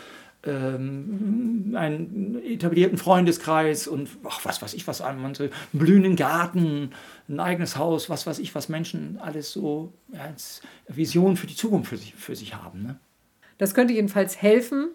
ähm, 0.46 1.74
einen 1.76 2.42
etablierten 2.44 2.98
Freundeskreis 2.98 3.88
und 3.88 4.08
ach, 4.24 4.44
was 4.44 4.60
weiß 4.60 4.74
ich 4.74 4.86
was 4.86 5.00
an, 5.00 5.24
einen 5.24 5.50
blühenden 5.72 6.16
Garten, 6.16 6.90
ein 7.28 7.40
eigenes 7.40 7.76
Haus, 7.76 8.10
was 8.10 8.26
weiß 8.26 8.38
ich, 8.38 8.54
was 8.54 8.68
Menschen 8.68 9.18
alles 9.20 9.52
so 9.52 9.92
als 10.18 10.60
Vision 10.88 11.36
für 11.36 11.46
die 11.46 11.56
Zukunft 11.56 11.90
für 11.90 11.96
sich, 11.96 12.14
für 12.14 12.36
sich 12.36 12.54
haben. 12.54 12.82
Ne? 12.82 12.98
Das 13.58 13.74
könnte 13.74 13.94
jedenfalls 13.94 14.40
helfen, 14.40 14.88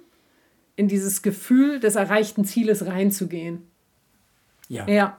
in 0.76 0.88
dieses 0.88 1.22
Gefühl 1.22 1.80
des 1.80 1.96
erreichten 1.96 2.46
Zieles 2.46 2.86
reinzugehen. 2.86 3.64
Ja. 4.68 4.88
Ja. 4.88 5.18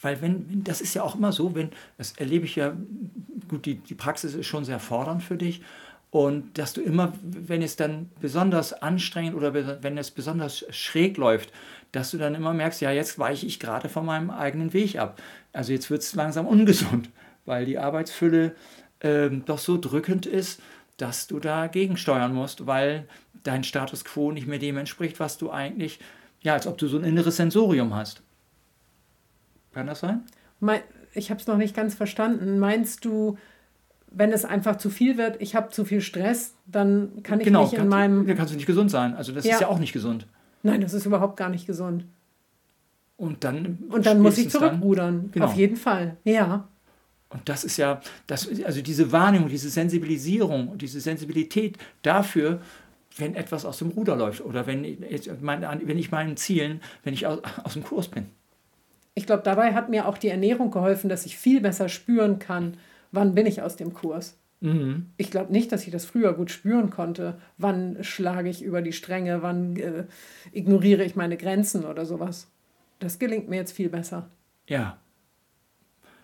Weil 0.00 0.22
wenn, 0.22 0.64
das 0.64 0.80
ist 0.80 0.94
ja 0.94 1.02
auch 1.02 1.14
immer 1.14 1.32
so, 1.32 1.54
wenn, 1.54 1.70
das 1.98 2.12
erlebe 2.12 2.46
ich 2.46 2.56
ja, 2.56 2.74
gut, 3.48 3.66
die, 3.66 3.76
die 3.76 3.94
Praxis 3.94 4.34
ist 4.34 4.46
schon 4.46 4.64
sehr 4.64 4.80
fordernd 4.80 5.22
für 5.22 5.36
dich. 5.36 5.62
Und 6.10 6.58
dass 6.58 6.72
du 6.72 6.80
immer, 6.80 7.12
wenn 7.22 7.62
es 7.62 7.76
dann 7.76 8.10
besonders 8.20 8.72
anstrengend 8.72 9.36
oder 9.36 9.82
wenn 9.82 9.96
es 9.96 10.10
besonders 10.10 10.64
schräg 10.70 11.16
läuft, 11.16 11.52
dass 11.92 12.10
du 12.10 12.18
dann 12.18 12.34
immer 12.34 12.52
merkst, 12.52 12.80
ja, 12.80 12.90
jetzt 12.90 13.18
weiche 13.18 13.46
ich 13.46 13.60
gerade 13.60 13.88
von 13.88 14.06
meinem 14.06 14.30
eigenen 14.30 14.72
Weg 14.72 14.98
ab. 14.98 15.20
Also 15.52 15.72
jetzt 15.72 15.90
wird 15.90 16.02
es 16.02 16.14
langsam 16.14 16.46
ungesund, 16.46 17.10
weil 17.44 17.64
die 17.64 17.78
Arbeitsfülle 17.78 18.54
ähm, 19.02 19.44
doch 19.44 19.58
so 19.58 19.78
drückend 19.78 20.26
ist, 20.26 20.60
dass 20.96 21.26
du 21.26 21.38
da 21.38 21.68
gegensteuern 21.68 22.34
musst, 22.34 22.66
weil 22.66 23.06
dein 23.42 23.64
Status 23.64 24.04
quo 24.04 24.32
nicht 24.32 24.46
mehr 24.46 24.58
dem 24.58 24.76
entspricht, 24.76 25.20
was 25.20 25.38
du 25.38 25.50
eigentlich, 25.50 26.00
ja, 26.42 26.54
als 26.54 26.66
ob 26.66 26.76
du 26.78 26.88
so 26.88 26.98
ein 26.98 27.04
inneres 27.04 27.36
Sensorium 27.36 27.94
hast. 27.94 28.22
Kann 29.72 29.86
das 29.86 30.00
sein? 30.00 30.22
Ich 31.14 31.30
habe 31.30 31.40
es 31.40 31.46
noch 31.46 31.56
nicht 31.56 31.74
ganz 31.74 31.94
verstanden. 31.94 32.58
Meinst 32.58 33.04
du, 33.04 33.38
wenn 34.10 34.32
es 34.32 34.44
einfach 34.44 34.76
zu 34.76 34.90
viel 34.90 35.16
wird, 35.16 35.40
ich 35.40 35.54
habe 35.54 35.70
zu 35.70 35.84
viel 35.84 36.00
Stress, 36.00 36.54
dann 36.66 37.22
kann 37.22 37.40
ich 37.40 37.46
genau, 37.46 37.62
nicht 37.62 37.74
in 37.74 37.88
meinem. 37.88 38.26
Dann 38.26 38.36
kannst 38.36 38.52
du 38.52 38.56
nicht 38.56 38.66
gesund 38.66 38.90
sein. 38.90 39.14
Also 39.14 39.32
das 39.32 39.44
ja. 39.44 39.54
ist 39.54 39.60
ja 39.60 39.68
auch 39.68 39.78
nicht 39.78 39.92
gesund. 39.92 40.26
Nein, 40.62 40.80
das 40.80 40.92
ist 40.92 41.06
überhaupt 41.06 41.36
gar 41.36 41.48
nicht 41.48 41.66
gesund. 41.66 42.04
Und 43.16 43.44
dann. 43.44 43.78
Und 43.88 44.06
dann 44.06 44.20
muss 44.20 44.38
ich 44.38 44.50
zurückrudern. 44.50 45.30
Genau. 45.32 45.46
Auf 45.46 45.54
jeden 45.54 45.76
Fall. 45.76 46.16
Ja. 46.24 46.68
Und 47.30 47.48
das 47.48 47.62
ist 47.62 47.76
ja, 47.76 48.00
das, 48.26 48.48
also 48.64 48.82
diese 48.82 49.12
Wahrnehmung, 49.12 49.48
diese 49.48 49.70
Sensibilisierung, 49.70 50.76
diese 50.78 51.00
Sensibilität 51.00 51.78
dafür, 52.02 52.60
wenn 53.16 53.36
etwas 53.36 53.64
aus 53.64 53.78
dem 53.78 53.90
Ruder 53.90 54.16
läuft 54.16 54.40
oder 54.40 54.66
wenn, 54.66 54.82
wenn 54.82 55.98
ich 55.98 56.10
meinen 56.10 56.36
Zielen, 56.36 56.80
wenn 57.04 57.14
ich 57.14 57.26
aus, 57.26 57.40
aus 57.62 57.74
dem 57.74 57.84
Kurs 57.84 58.08
bin. 58.08 58.26
Ich 59.14 59.26
glaube, 59.26 59.42
dabei 59.42 59.74
hat 59.74 59.88
mir 59.88 60.06
auch 60.06 60.18
die 60.18 60.28
Ernährung 60.28 60.70
geholfen, 60.70 61.08
dass 61.08 61.26
ich 61.26 61.36
viel 61.36 61.60
besser 61.60 61.88
spüren 61.88 62.38
kann, 62.38 62.76
wann 63.12 63.34
bin 63.34 63.46
ich 63.46 63.62
aus 63.62 63.76
dem 63.76 63.92
Kurs. 63.92 64.38
Mhm. 64.60 65.06
Ich 65.16 65.30
glaube 65.30 65.52
nicht, 65.52 65.72
dass 65.72 65.84
ich 65.84 65.90
das 65.90 66.04
früher 66.04 66.34
gut 66.34 66.50
spüren 66.50 66.90
konnte. 66.90 67.38
Wann 67.58 67.98
schlage 68.02 68.48
ich 68.48 68.62
über 68.62 68.82
die 68.82 68.92
Stränge, 68.92 69.42
wann 69.42 69.76
äh, 69.76 70.04
ignoriere 70.52 71.04
ich 71.04 71.16
meine 71.16 71.36
Grenzen 71.36 71.84
oder 71.84 72.04
sowas. 72.04 72.48
Das 72.98 73.18
gelingt 73.18 73.48
mir 73.48 73.56
jetzt 73.56 73.72
viel 73.72 73.88
besser. 73.88 74.28
Ja. 74.66 74.98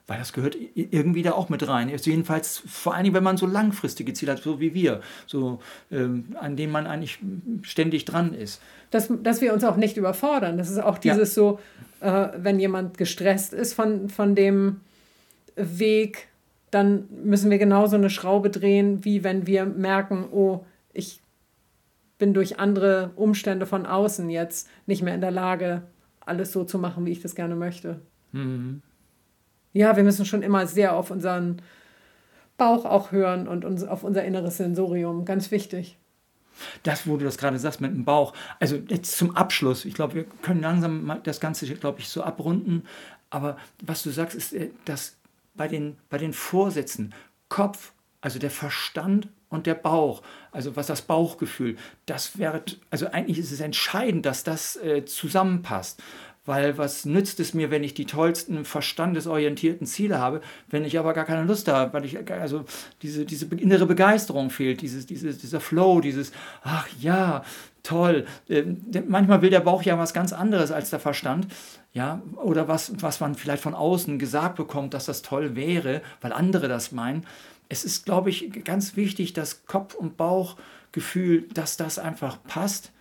Weil 0.07 0.19
das 0.19 0.33
gehört 0.33 0.57
irgendwie 0.75 1.23
da 1.23 1.33
auch 1.33 1.49
mit 1.49 1.67
rein. 1.67 1.91
Also 1.91 2.11
jedenfalls 2.11 2.63
vor 2.65 2.97
Dingen, 2.97 3.15
wenn 3.15 3.25
man 3.25 3.39
so 3.39 3.47
langfristige 3.47 4.13
Ziele 4.13 4.33
hat, 4.33 4.43
so 4.43 4.61
wie 4.61 4.73
wir, 4.73 5.01
so, 5.27 5.59
ähm, 5.91 6.37
an 6.39 6.55
denen 6.55 6.71
man 6.71 6.87
eigentlich 6.87 7.19
ständig 7.63 8.05
dran 8.05 8.33
ist. 8.33 8.63
Dass, 8.93 9.11
dass 9.23 9.41
wir 9.41 9.53
uns 9.53 9.65
auch 9.65 9.77
nicht 9.77 9.97
überfordern. 9.97 10.59
Das 10.59 10.71
ist 10.71 10.79
auch 10.79 10.99
dieses 10.99 11.35
ja. 11.35 11.43
so, 11.43 11.59
äh, 12.07 12.31
wenn 12.37 12.61
jemand 12.61 12.97
gestresst 12.99 13.53
ist 13.53 13.75
von, 13.75 14.09
von 14.09 14.35
dem 14.35 14.81
Weg, 15.57 16.29
dann 16.71 17.09
müssen 17.25 17.51
wir 17.51 17.59
genauso 17.59 17.97
eine 17.97 18.11
Schraube 18.11 18.51
drehen, 18.51 19.05
wie 19.05 19.25
wenn 19.25 19.47
wir 19.47 19.65
merken, 19.67 20.27
oh, 20.31 20.65
ich 20.93 21.21
bin 22.19 22.33
durch 22.33 22.59
andere 22.59 23.11
Umstände 23.17 23.67
von 23.67 23.87
außen 23.87 24.31
jetzt 24.31 24.69
nicht 24.87 25.03
mehr 25.03 25.15
in 25.15 25.21
der 25.21 25.31
Lage, 25.31 25.83
alles 26.21 26.53
so 26.53 26.65
zu 26.65 26.79
machen, 26.79 27.05
wie 27.07 27.13
ich 27.13 27.21
das 27.21 27.35
gerne 27.35 27.57
möchte. 27.57 28.01
Mhm. 28.33 28.83
Ja, 29.73 29.97
wir 29.97 30.05
müssen 30.05 30.25
schon 30.25 30.43
immer 30.43 30.67
sehr 30.67 30.95
auf 30.95 31.11
unseren 31.11 31.61
Bauch 32.57 32.85
auch 32.85 33.13
hören 33.13 33.49
und 33.49 33.65
uns 33.65 33.85
auf 33.85 34.05
unser 34.05 34.25
inneres 34.25 34.57
Sensorium. 34.57 35.25
Ganz 35.25 35.51
wichtig. 35.51 35.99
Das, 36.83 37.07
wo 37.07 37.17
du 37.17 37.25
das 37.25 37.39
gerade 37.39 37.59
sagst 37.59 37.81
mit 37.81 37.93
dem 37.93 38.05
Bauch. 38.05 38.33
Also 38.61 38.77
jetzt 38.89 39.17
zum 39.17 39.37
Abschluss. 39.37 39.85
Ich 39.85 39.95
glaube, 39.95 40.15
wir 40.15 40.25
können 40.43 40.61
langsam 40.61 41.21
das 41.25 41.41
Ganze, 41.41 41.67
glaube 41.75 42.01
ich, 42.01 42.09
so 42.09 42.23
abrunden. 42.23 42.85
Aber 43.31 43.57
was 43.83 44.03
du 44.03 44.11
sagst, 44.11 44.37
ist, 44.37 44.53
äh, 44.53 44.71
dass 44.85 45.17
bei 45.55 45.69
den, 45.69 45.97
bei 46.11 46.19
den 46.19 46.33
Vorsätzen 46.33 47.15
Kopf, 47.49 47.93
also 48.21 48.39
der 48.39 48.51
Verstand 48.51 49.29
und 49.49 49.67
der 49.67 49.75
Bauch, 49.75 50.23
also 50.53 50.77
was 50.77 50.87
das 50.89 51.03
Bauchgefühl, 51.03 51.77
das 52.07 52.39
wäre, 52.39 52.63
also 52.91 53.07
eigentlich 53.07 53.39
ist 53.39 53.53
es 53.53 53.61
entscheidend, 53.61 54.27
dass 54.27 54.43
das 54.43 54.77
äh, 54.77 55.05
zusammenpasst. 55.05 56.03
Weil 56.47 56.79
was 56.79 57.05
nützt 57.05 57.41
es 57.41 57.55
mir, 57.55 57.71
wenn 57.71 57.85
ich 57.85 57.95
die 57.95 58.07
tollsten 58.07 58.65
verstandesorientierten 58.65 59.87
Ziele 59.87 60.19
habe, 60.19 60.41
wenn 60.71 60.85
ich 60.85 60.99
aber 60.99 61.13
gar 61.13 61.25
keine 61.25 61.45
Lust 61.45 61.69
habe, 61.69 61.93
weil 61.93 62.05
ich, 62.05 62.31
also 62.31 62.65
diese, 63.03 63.25
diese 63.25 63.47
innere 63.57 63.87
Begeisterung 63.87 64.51
fehlt, 64.51 64.81
dieses, 64.81 65.07
dieses, 65.07 65.39
dieser 65.39 65.61
Flow, 65.61 66.01
dieses, 66.01 66.33
ach 66.63 66.89
ja, 67.01 67.45
toll. 67.83 68.27
Ähm, 68.49 68.85
manchmal 69.09 69.43
will 69.43 69.51
der 69.51 69.61
Bauch 69.61 69.83
ja 69.83 69.99
was 69.99 70.15
ganz 70.15 70.33
anderes 70.33 70.73
als 70.73 70.91
der 70.91 71.01
Verstand 71.01 71.49
ja, 71.97 72.21
oder 72.37 72.69
was, 72.69 72.93
was 73.01 73.21
man 73.21 73.35
vielleicht 73.35 73.63
von 73.63 73.75
außen 73.75 74.19
gesagt 74.19 74.57
bekommt, 74.57 74.93
dass 74.93 75.07
das 75.07 75.23
toll 75.23 75.57
wäre, 75.57 76.03
weil 76.21 76.33
andere 76.33 76.69
das 76.69 76.93
meinen. 76.93 77.27
Es 77.71 77.85
ist, 77.85 78.05
glaube 78.05 78.29
ich, 78.29 78.65
ganz 78.65 78.97
wichtig, 78.97 79.33
dass 79.33 79.65
Kopf- 79.65 79.95
und 79.95 80.19
Bauchgefühl, 80.19 81.49
dass 81.55 81.79
das 81.79 81.99
einfach 81.99 82.39
passt, 82.45 82.93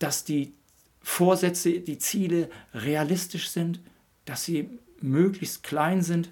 dass 0.00 0.24
die 0.24 0.54
Vorsätze, 1.02 1.80
die 1.80 1.98
Ziele 1.98 2.48
realistisch 2.74 3.50
sind, 3.50 3.80
dass 4.24 4.44
sie 4.44 4.70
möglichst 5.00 5.62
klein 5.62 6.02
sind, 6.02 6.30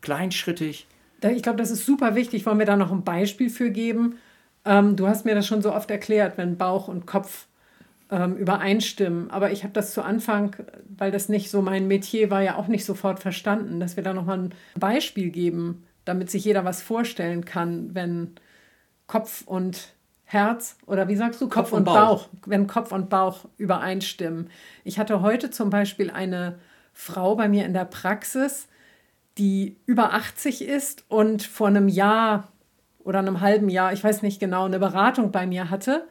kleinschrittig. 0.00 0.86
Ich 1.22 1.42
glaube, 1.42 1.58
das 1.58 1.70
ist 1.70 1.84
super 1.84 2.14
wichtig. 2.14 2.46
Wollen 2.46 2.58
wir 2.58 2.66
da 2.66 2.76
noch 2.76 2.92
ein 2.92 3.04
Beispiel 3.04 3.50
für 3.50 3.70
geben? 3.70 4.18
Ähm, 4.64 4.96
du 4.96 5.06
hast 5.06 5.24
mir 5.24 5.34
das 5.34 5.46
schon 5.46 5.62
so 5.62 5.72
oft 5.72 5.90
erklärt, 5.90 6.38
wenn 6.38 6.56
Bauch 6.56 6.88
und 6.88 7.06
Kopf 7.06 7.46
ähm, 8.10 8.36
übereinstimmen. 8.36 9.30
Aber 9.30 9.50
ich 9.50 9.64
habe 9.64 9.72
das 9.72 9.92
zu 9.92 10.02
Anfang, 10.02 10.56
weil 10.96 11.10
das 11.10 11.28
nicht 11.28 11.50
so 11.50 11.62
mein 11.62 11.88
Metier 11.88 12.30
war, 12.30 12.42
ja 12.42 12.56
auch 12.56 12.68
nicht 12.68 12.84
sofort 12.84 13.20
verstanden, 13.20 13.80
dass 13.80 13.96
wir 13.96 14.02
da 14.02 14.12
nochmal 14.14 14.38
ein 14.38 14.54
Beispiel 14.78 15.30
geben, 15.30 15.84
damit 16.04 16.30
sich 16.30 16.44
jeder 16.44 16.64
was 16.64 16.82
vorstellen 16.82 17.44
kann, 17.44 17.94
wenn 17.94 18.36
Kopf 19.06 19.42
und 19.46 19.94
Herz 20.26 20.76
oder 20.86 21.08
wie 21.08 21.16
sagst 21.16 21.40
du, 21.40 21.48
Kopf, 21.48 21.70
Kopf 21.70 21.72
und, 21.72 21.84
Bauch. 21.84 21.94
Bauch, 21.94 22.28
wenn 22.46 22.66
Kopf 22.66 22.92
und 22.92 23.08
Bauch 23.08 23.46
übereinstimmen. 23.56 24.50
Ich 24.84 24.98
hatte 24.98 25.22
heute 25.22 25.50
zum 25.50 25.70
Beispiel 25.70 26.10
eine 26.10 26.58
Frau 26.92 27.36
bei 27.36 27.48
mir 27.48 27.64
in 27.64 27.72
der 27.72 27.84
Praxis, 27.84 28.68
die 29.38 29.76
über 29.86 30.14
80 30.14 30.62
ist 30.62 31.04
und 31.08 31.44
vor 31.44 31.68
einem 31.68 31.88
Jahr 31.88 32.48
oder 33.04 33.20
einem 33.20 33.40
halben 33.40 33.68
Jahr, 33.68 33.92
ich 33.92 34.02
weiß 34.02 34.22
nicht 34.22 34.40
genau, 34.40 34.64
eine 34.64 34.80
Beratung 34.80 35.30
bei 35.30 35.46
mir 35.46 35.70
hatte 35.70 36.08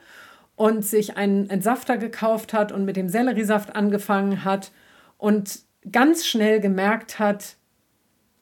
und 0.55 0.85
sich 0.85 1.17
einen 1.17 1.49
Entsafter 1.49 1.97
gekauft 1.97 2.53
hat 2.53 2.71
und 2.71 2.85
mit 2.85 2.95
dem 2.95 3.09
Selleriesaft 3.09 3.75
angefangen 3.75 4.45
hat 4.45 4.71
und 5.17 5.59
ganz 5.91 6.25
schnell 6.25 6.61
gemerkt 6.61 7.19
hat, 7.19 7.57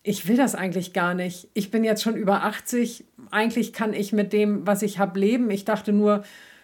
ich 0.03 0.27
will 0.27 0.35
das 0.35 0.53
eigentlich 0.53 0.91
gar 0.91 1.13
nicht. 1.13 1.47
Ich 1.53 1.71
bin 1.71 1.85
jetzt 1.85 2.03
schon 2.03 2.17
über 2.17 2.43
80. 2.43 3.05
Eigentlich 3.31 3.71
kann 3.71 3.93
ich 3.93 4.11
mit 4.11 4.33
dem, 4.33 4.67
was 4.67 4.81
ich 4.81 4.99
habe, 4.99 5.19
leben. 5.19 5.49
Ich 5.49 5.63
dachte 5.63 5.93
nur, 5.93 6.23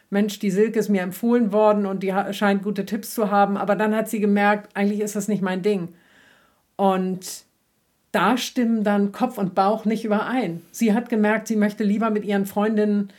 Mensch, 0.10 0.39
die 0.39 0.52
Silke 0.52 0.80
ist 0.80 0.89
mir 0.89 1.02
empfohlen 1.02 1.54
worden 1.54 1.86
und 1.86 2.04
die 2.04 2.13
scheint 2.32 2.63
gute 2.63 2.86
Tipps 2.86 3.13
zu 3.13 3.32
haben. 3.32 3.56
Aber 3.56 3.78
dann 3.78 3.95
hat 3.95 4.10
sie 4.10 4.19
gemerkt, 4.19 4.75
eigentlich 4.75 4.99
ist 4.99 5.15
das 5.15 5.30
nicht 5.30 5.41
mein 5.41 5.62
Ding. 5.62 5.89
Und 6.75 7.45
da 8.12 8.38
stimmen 8.38 8.84
dann 8.84 9.13
Kopf 9.13 9.38
und 9.38 9.56
Bauch 9.56 9.86
nicht 9.86 10.04
überein. 10.04 10.62
Sie 10.71 10.93
hat 10.93 11.10
gemerkt, 11.10 11.47
sie 11.47 11.56
möchte 11.56 11.84
lieber 11.84 12.10
mit 12.10 12.25
ihren 12.25 12.45
Freundinnen 12.45 13.10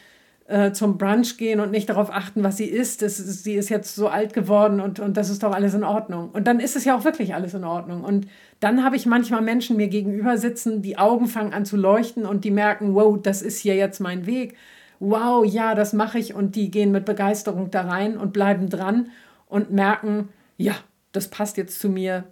äh, 0.50 0.72
zum 0.72 0.98
Brunch 0.98 1.36
gehen 1.36 1.60
und 1.60 1.70
nicht 1.70 1.88
darauf 1.88 2.12
achten, 2.12 2.42
was 2.42 2.56
sie 2.56 2.64
isst. 2.64 3.02
Das, 3.02 3.16
sie 3.16 3.54
ist 3.54 3.68
jetzt 3.68 3.94
so 3.94 4.08
alt 4.08 4.34
geworden 4.34 4.80
und, 4.80 4.98
und 4.98 5.16
das 5.16 5.30
ist 5.30 5.44
doch 5.44 5.52
alles 5.52 5.74
in 5.74 5.84
Ordnung. 5.84 6.30
Und 6.30 6.46
dann 6.48 6.58
ist 6.58 6.74
es 6.74 6.84
ja 6.84 6.96
auch 6.96 7.04
wirklich 7.04 7.34
alles 7.34 7.54
in 7.54 7.62
Ordnung. 7.62 8.02
Und 8.02 8.26
dann 8.58 8.84
habe 8.84 8.96
ich 8.96 9.06
manchmal 9.06 9.42
Menschen 9.42 9.76
mir 9.76 9.86
gegenüber 9.86 10.36
sitzen, 10.38 10.82
die 10.82 10.98
Augen 10.98 11.28
fangen 11.28 11.54
an 11.54 11.64
zu 11.64 11.76
leuchten 11.76 12.26
und 12.26 12.44
die 12.44 12.50
merken, 12.50 12.94
wow, 12.94 13.16
das 13.22 13.42
ist 13.42 13.60
hier 13.60 13.76
jetzt 13.76 14.00
mein 14.00 14.26
Weg. 14.26 14.56
Wow, 14.98 15.46
ja, 15.46 15.76
das 15.76 15.92
mache 15.92 16.18
ich. 16.18 16.34
Und 16.34 16.56
die 16.56 16.70
gehen 16.70 16.90
mit 16.90 17.04
Begeisterung 17.04 17.70
da 17.70 17.82
rein 17.82 18.18
und 18.18 18.32
bleiben 18.32 18.68
dran 18.68 19.10
und 19.46 19.70
merken, 19.70 20.30
ja, 20.56 20.74
das 21.12 21.28
passt 21.28 21.58
jetzt 21.58 21.78
zu 21.78 21.88
mir. 21.88 22.24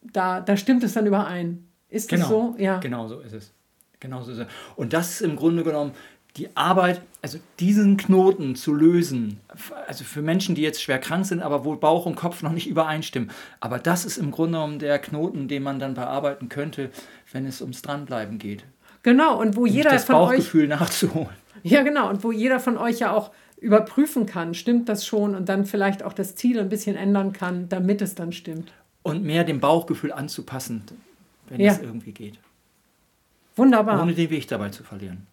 da, 0.00 0.40
da 0.40 0.56
stimmt 0.56 0.82
es 0.82 0.94
dann 0.94 1.06
überein. 1.06 1.66
Ist 1.90 2.08
genau. 2.08 2.22
das 2.22 2.28
so? 2.28 2.54
Ja. 2.58 2.78
Genau 2.78 3.06
so 3.06 3.20
ist 3.20 3.34
es. 3.34 3.52
Genau 4.00 4.22
so 4.22 4.32
ist 4.32 4.38
es. 4.38 4.46
Und 4.76 4.92
das 4.92 5.12
ist 5.12 5.20
im 5.20 5.36
Grunde 5.36 5.62
genommen 5.62 5.92
die 6.36 6.56
Arbeit, 6.56 7.00
also 7.22 7.38
diesen 7.60 7.96
Knoten 7.96 8.56
zu 8.56 8.74
lösen, 8.74 9.38
also 9.86 10.02
für 10.02 10.20
Menschen, 10.20 10.54
die 10.56 10.62
jetzt 10.62 10.82
schwer 10.82 10.98
krank 10.98 11.26
sind, 11.26 11.40
aber 11.42 11.64
wo 11.64 11.76
Bauch 11.76 12.06
und 12.06 12.16
Kopf 12.16 12.42
noch 12.42 12.50
nicht 12.52 12.66
übereinstimmen. 12.66 13.30
Aber 13.60 13.78
das 13.78 14.04
ist 14.04 14.16
im 14.18 14.32
Grunde 14.32 14.58
genommen 14.58 14.78
der 14.80 14.98
Knoten, 14.98 15.46
den 15.46 15.62
man 15.62 15.78
dann 15.78 15.94
bearbeiten 15.94 16.48
könnte, 16.48 16.90
wenn 17.32 17.46
es 17.46 17.60
ums 17.60 17.82
Dranbleiben 17.82 18.38
geht. 18.38 18.64
Genau, 19.04 19.40
und 19.40 19.54
wo 19.54 19.60
um 19.60 19.66
jeder 19.66 19.90
das 19.90 20.04
von 20.06 20.14
Bauchgefühl 20.16 20.64
euch. 20.64 20.80
nachzuholen. 20.80 21.28
Ja, 21.62 21.82
genau, 21.82 22.10
und 22.10 22.24
wo 22.24 22.32
jeder 22.32 22.58
von 22.58 22.76
euch 22.78 22.98
ja 22.98 23.12
auch 23.12 23.30
überprüfen 23.60 24.26
kann, 24.26 24.54
stimmt 24.54 24.88
das 24.88 25.06
schon 25.06 25.34
und 25.34 25.48
dann 25.48 25.64
vielleicht 25.64 26.02
auch 26.02 26.12
das 26.12 26.34
Ziel 26.34 26.58
ein 26.58 26.68
bisschen 26.68 26.96
ändern 26.96 27.32
kann, 27.32 27.68
damit 27.68 28.02
es 28.02 28.14
dann 28.14 28.32
stimmt. 28.32 28.72
Und 29.02 29.22
mehr 29.22 29.44
dem 29.44 29.60
Bauchgefühl 29.60 30.12
anzupassen, 30.12 30.82
wenn 31.48 31.60
Ja. 31.60 31.72
es 31.72 31.78
irgendwie 31.80 32.12
geht. 32.12 32.38
Wunderbar. 33.56 34.02
Ohne 34.02 34.14
den 34.14 34.30
Weg 34.30 34.48
dabei 34.48 34.70
zu 34.70 34.82
verlieren. 34.82 35.26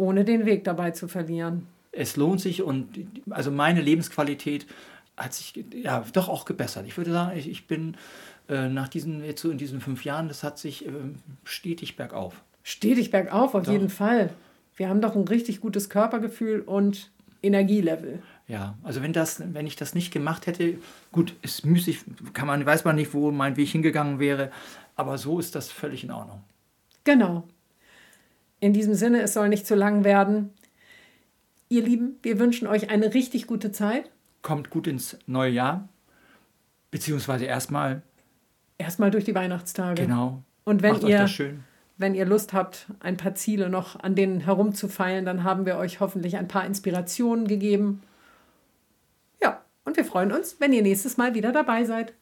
Ohne 0.00 0.24
den 0.24 0.46
Weg 0.46 0.64
dabei 0.64 0.90
zu 0.92 1.06
verlieren. 1.08 1.66
Es 1.92 2.16
lohnt 2.16 2.40
sich 2.40 2.62
und 2.62 2.88
also 3.28 3.50
meine 3.50 3.82
Lebensqualität 3.82 4.66
hat 5.16 5.34
sich 5.34 5.64
ja 5.74 6.04
doch 6.12 6.28
auch 6.28 6.46
gebessert. 6.46 6.86
Ich 6.86 6.96
würde 6.96 7.12
sagen, 7.12 7.36
ich, 7.36 7.48
ich 7.48 7.66
bin 7.66 7.96
äh, 8.48 8.68
nach 8.68 8.88
diesen, 8.88 9.22
jetzt 9.22 9.42
so 9.42 9.50
in 9.50 9.58
diesen 9.58 9.80
fünf 9.80 10.04
Jahren, 10.04 10.28
das 10.28 10.42
hat 10.42 10.58
sich 10.58 10.86
ähm, 10.86 11.16
stetig 11.44 11.96
bergauf. 11.96 12.42
Stetig 12.62 13.10
bergauf, 13.10 13.54
auf 13.54 13.64
Doch. 13.64 13.72
jeden 13.72 13.90
Fall. 13.90 14.30
Wir 14.76 14.88
haben 14.88 15.02
doch 15.02 15.14
ein 15.14 15.28
richtig 15.28 15.60
gutes 15.60 15.90
Körpergefühl 15.90 16.60
und 16.60 17.10
Energielevel. 17.42 18.22
Ja, 18.48 18.76
also 18.82 19.02
wenn 19.02 19.12
das, 19.12 19.42
wenn 19.52 19.66
ich 19.66 19.76
das 19.76 19.94
nicht 19.94 20.12
gemacht 20.12 20.46
hätte, 20.46 20.78
gut, 21.12 21.34
ist 21.42 21.66
müßig, 21.66 22.00
kann 22.32 22.46
man, 22.46 22.64
weiß 22.64 22.84
man 22.84 22.96
nicht, 22.96 23.12
wo 23.12 23.30
mein 23.30 23.56
Weg 23.56 23.68
hingegangen 23.68 24.18
wäre, 24.18 24.50
aber 24.96 25.18
so 25.18 25.38
ist 25.38 25.54
das 25.54 25.70
völlig 25.70 26.04
in 26.04 26.10
Ordnung. 26.10 26.42
Genau. 27.04 27.44
In 28.60 28.72
diesem 28.72 28.94
Sinne, 28.94 29.22
es 29.22 29.32
soll 29.32 29.48
nicht 29.48 29.66
zu 29.66 29.74
lang 29.74 30.04
werden. 30.04 30.50
Ihr 31.68 31.82
Lieben, 31.82 32.16
wir 32.22 32.38
wünschen 32.38 32.66
euch 32.66 32.90
eine 32.90 33.14
richtig 33.14 33.46
gute 33.46 33.72
Zeit. 33.72 34.10
Kommt 34.42 34.70
gut 34.70 34.86
ins 34.86 35.18
neue 35.26 35.50
Jahr, 35.50 35.88
beziehungsweise 36.90 37.44
erstmal, 37.46 38.02
Erstmal 38.78 39.10
durch 39.10 39.24
die 39.24 39.34
Weihnachtstage. 39.34 40.02
genau, 40.02 40.42
Und 40.64 40.82
wenn 40.82 40.92
macht 40.92 41.02
ihr, 41.04 41.28
wenn 41.98 42.14
ihr 42.14 42.24
Lust 42.24 42.54
habt, 42.54 42.86
ein 43.00 43.18
paar 43.18 43.34
Ziele 43.34 43.68
noch 43.68 44.00
an 44.00 44.14
denen 44.14 44.40
herumzufeilen, 44.40 45.26
dann 45.26 45.44
haben 45.44 45.66
wir 45.66 45.76
euch 45.76 46.00
hoffentlich 46.00 46.38
ein 46.38 46.48
paar 46.48 46.64
Inspirationen 46.64 47.46
gegeben. 47.46 48.02
Ja, 49.42 49.62
und 49.84 49.96
wir 49.98 50.04
freuen 50.04 50.32
uns, 50.32 50.56
wenn 50.60 50.72
ihr 50.72 50.82
nächstes 50.82 51.18
Mal 51.18 51.34
wieder 51.34 51.52
dabei 51.52 51.84
seid. 51.84 52.14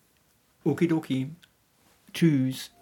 Okidoki. 0.64 1.30
Tschüss. 2.12 2.72